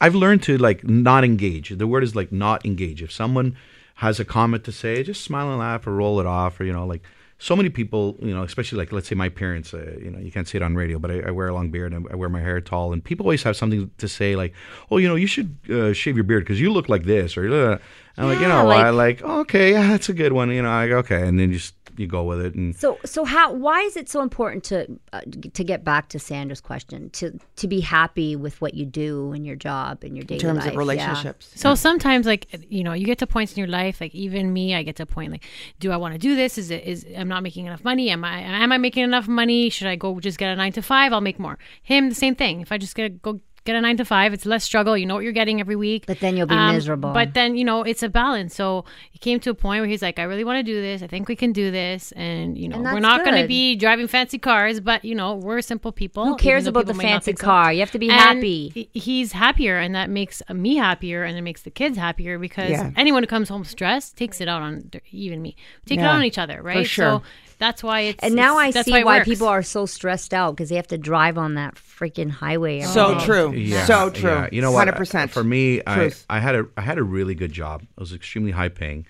[0.00, 1.70] I've learned to like not engage.
[1.70, 3.02] The word is like not engage.
[3.02, 3.56] If someone
[3.96, 6.72] has a comment to say, just smile and laugh or roll it off, or you
[6.72, 7.02] know, like
[7.38, 10.30] so many people, you know, especially like let's say my parents, uh, you know, you
[10.30, 12.28] can't see it on radio, but I, I wear a long beard and I wear
[12.28, 14.54] my hair tall, and people always have something to say like,
[14.90, 17.52] oh, you know, you should uh, shave your beard because you look like this, or
[17.52, 17.78] uh,
[18.16, 20.50] I'm like, you know, like- I like, oh, okay, yeah, that's a good one.
[20.50, 23.24] You know, I go, okay, and then just you go with it, and So, so
[23.24, 23.52] how?
[23.52, 25.20] Why is it so important to uh,
[25.54, 29.44] to get back to Sandra's question to to be happy with what you do in
[29.44, 30.72] your job and your daily in terms life?
[30.72, 31.52] of relationships.
[31.54, 34.00] So sometimes, like you know, you get to points in your life.
[34.00, 35.44] Like even me, I get to a point like,
[35.80, 36.58] do I want to do this?
[36.58, 38.10] Is it is I'm not making enough money?
[38.10, 39.70] Am I am I making enough money?
[39.70, 41.12] Should I go just get a nine to five?
[41.12, 41.58] I'll make more.
[41.82, 42.60] Him, the same thing.
[42.60, 44.96] If I just get go get a nine to five, it's less struggle.
[44.96, 46.04] You know what you're getting every week.
[46.06, 47.12] But then you'll be Um, miserable.
[47.12, 48.54] But then you know it's a balance.
[48.54, 51.02] So he came to a point where he's like, I really want to do this.
[51.02, 53.76] I think we can do this, and you know And we're not going to be
[53.76, 56.24] driving fancy cars, but you know we're simple people.
[56.26, 57.46] Who cares about the people might not fancy think so.
[57.46, 57.72] car?
[57.72, 58.88] You have to be And happy.
[58.92, 62.90] he's happier and that makes me happier and it makes the kids happier because Yeah.
[62.96, 65.56] anyone who comes home stressed takes it out on even me
[65.86, 67.20] take it out on each other right sure.
[67.20, 67.22] so
[67.62, 70.34] that's why it's And now I it's- that's see it why, people are so stressed
[70.34, 72.80] out because they have to drive on that freaking highway.
[72.80, 73.24] every So day.
[73.24, 73.52] true.
[73.52, 74.30] Yeah, So true.
[74.30, 74.48] yeah.
[74.50, 74.88] You know what?
[74.88, 75.30] 100%.
[75.30, 77.82] For me, I, I had a I had a really good job.
[77.82, 79.06] It was extremely high paying.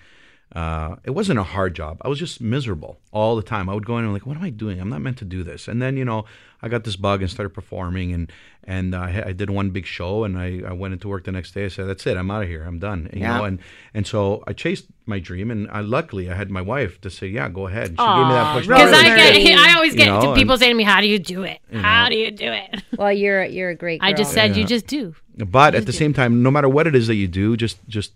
[0.53, 1.97] Uh, it wasn't a hard job.
[2.03, 3.67] I was just miserable all the time.
[3.69, 4.79] I would go in and like, what am I doing?
[4.79, 5.67] I'm not meant to do this.
[5.67, 6.25] And then you know,
[6.61, 8.31] I got this bug and started performing, and
[8.65, 11.31] and uh, I, I did one big show, and I, I went into work the
[11.31, 11.65] next day.
[11.65, 12.17] I said, that's it.
[12.17, 12.63] I'm out of here.
[12.65, 13.09] I'm done.
[13.13, 13.37] You Yeah.
[13.39, 13.59] know, and
[13.95, 17.27] and so I chased my dream, and I luckily I had my wife to say,
[17.27, 17.89] yeah, go ahead.
[17.89, 18.67] And she gave me that push.
[18.67, 21.07] because I get I always You get know, people and- saying to me how do
[21.07, 24.01] you do it how do you do it Well, you're you're a great.
[24.01, 24.09] Girl.
[24.09, 26.93] I just said you just do But at the same time, no matter what it
[26.95, 28.11] is that you do, just just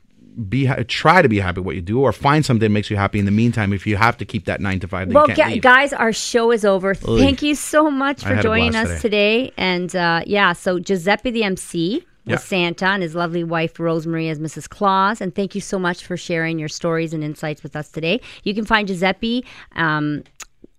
[0.50, 2.98] be try to be happy with what you do, or find something that makes you
[2.98, 3.20] happy.
[3.20, 5.50] In the meantime, if you have to keep that nine to five, Well, you can't
[5.50, 5.64] gu- leave.
[5.64, 6.94] guys, our show is over.
[6.94, 9.52] Thank you so much for joining us today.
[9.58, 12.38] And uh, yeah, so Giuseppe the MC was Yeah.
[12.38, 14.68] Santa and his lovely wife Rose Marie as Mrs.
[14.70, 15.22] Claus.
[15.22, 18.20] And thank you so much for sharing your stories and insights with us today.
[18.44, 20.24] You can find Giuseppe um,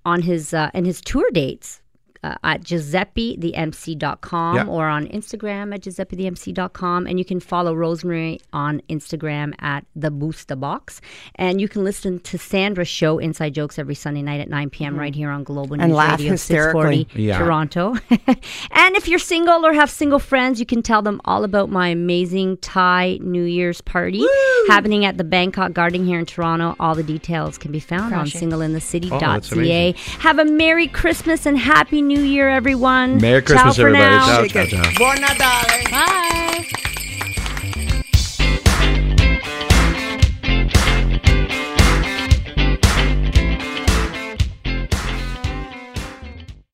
[0.04, 1.80] on his uh, and his tour dates.
[2.24, 4.66] Uh, at giuseppethemc.com Yeah.
[4.66, 7.06] or on Instagram at giuseppethemc.com.
[7.06, 11.00] And you can follow Rose Marie on Instagram at the Busta Box.
[11.36, 14.98] And you can listen to Sandra's show, Inside Jokes, every Sunday night at 9 p.m.
[14.98, 15.80] right here on Global Mm-hmm.
[15.82, 17.04] And News laugh Radio hysterically.
[17.10, 17.38] 640 Yeah.
[17.38, 17.94] Toronto.
[18.72, 21.88] and if you're single or have single friends, you can tell them all about my
[21.88, 24.24] amazing Thai New Year's party
[24.68, 26.74] happening at the Bangkok Garden here in Toronto.
[26.80, 28.42] All the details can be found on Crush it.
[28.42, 29.94] singleinthecity.ca.
[29.96, 33.20] Oh, have a Merry Christmas and Happy New Year, everyone.
[33.20, 34.16] Merry Ciao Christmas, for everybody.
[34.16, 34.46] now.
[34.46, 34.98] Ciao, ciao, ciao.
[34.98, 35.84] Buon Natale.
[35.90, 36.97] bye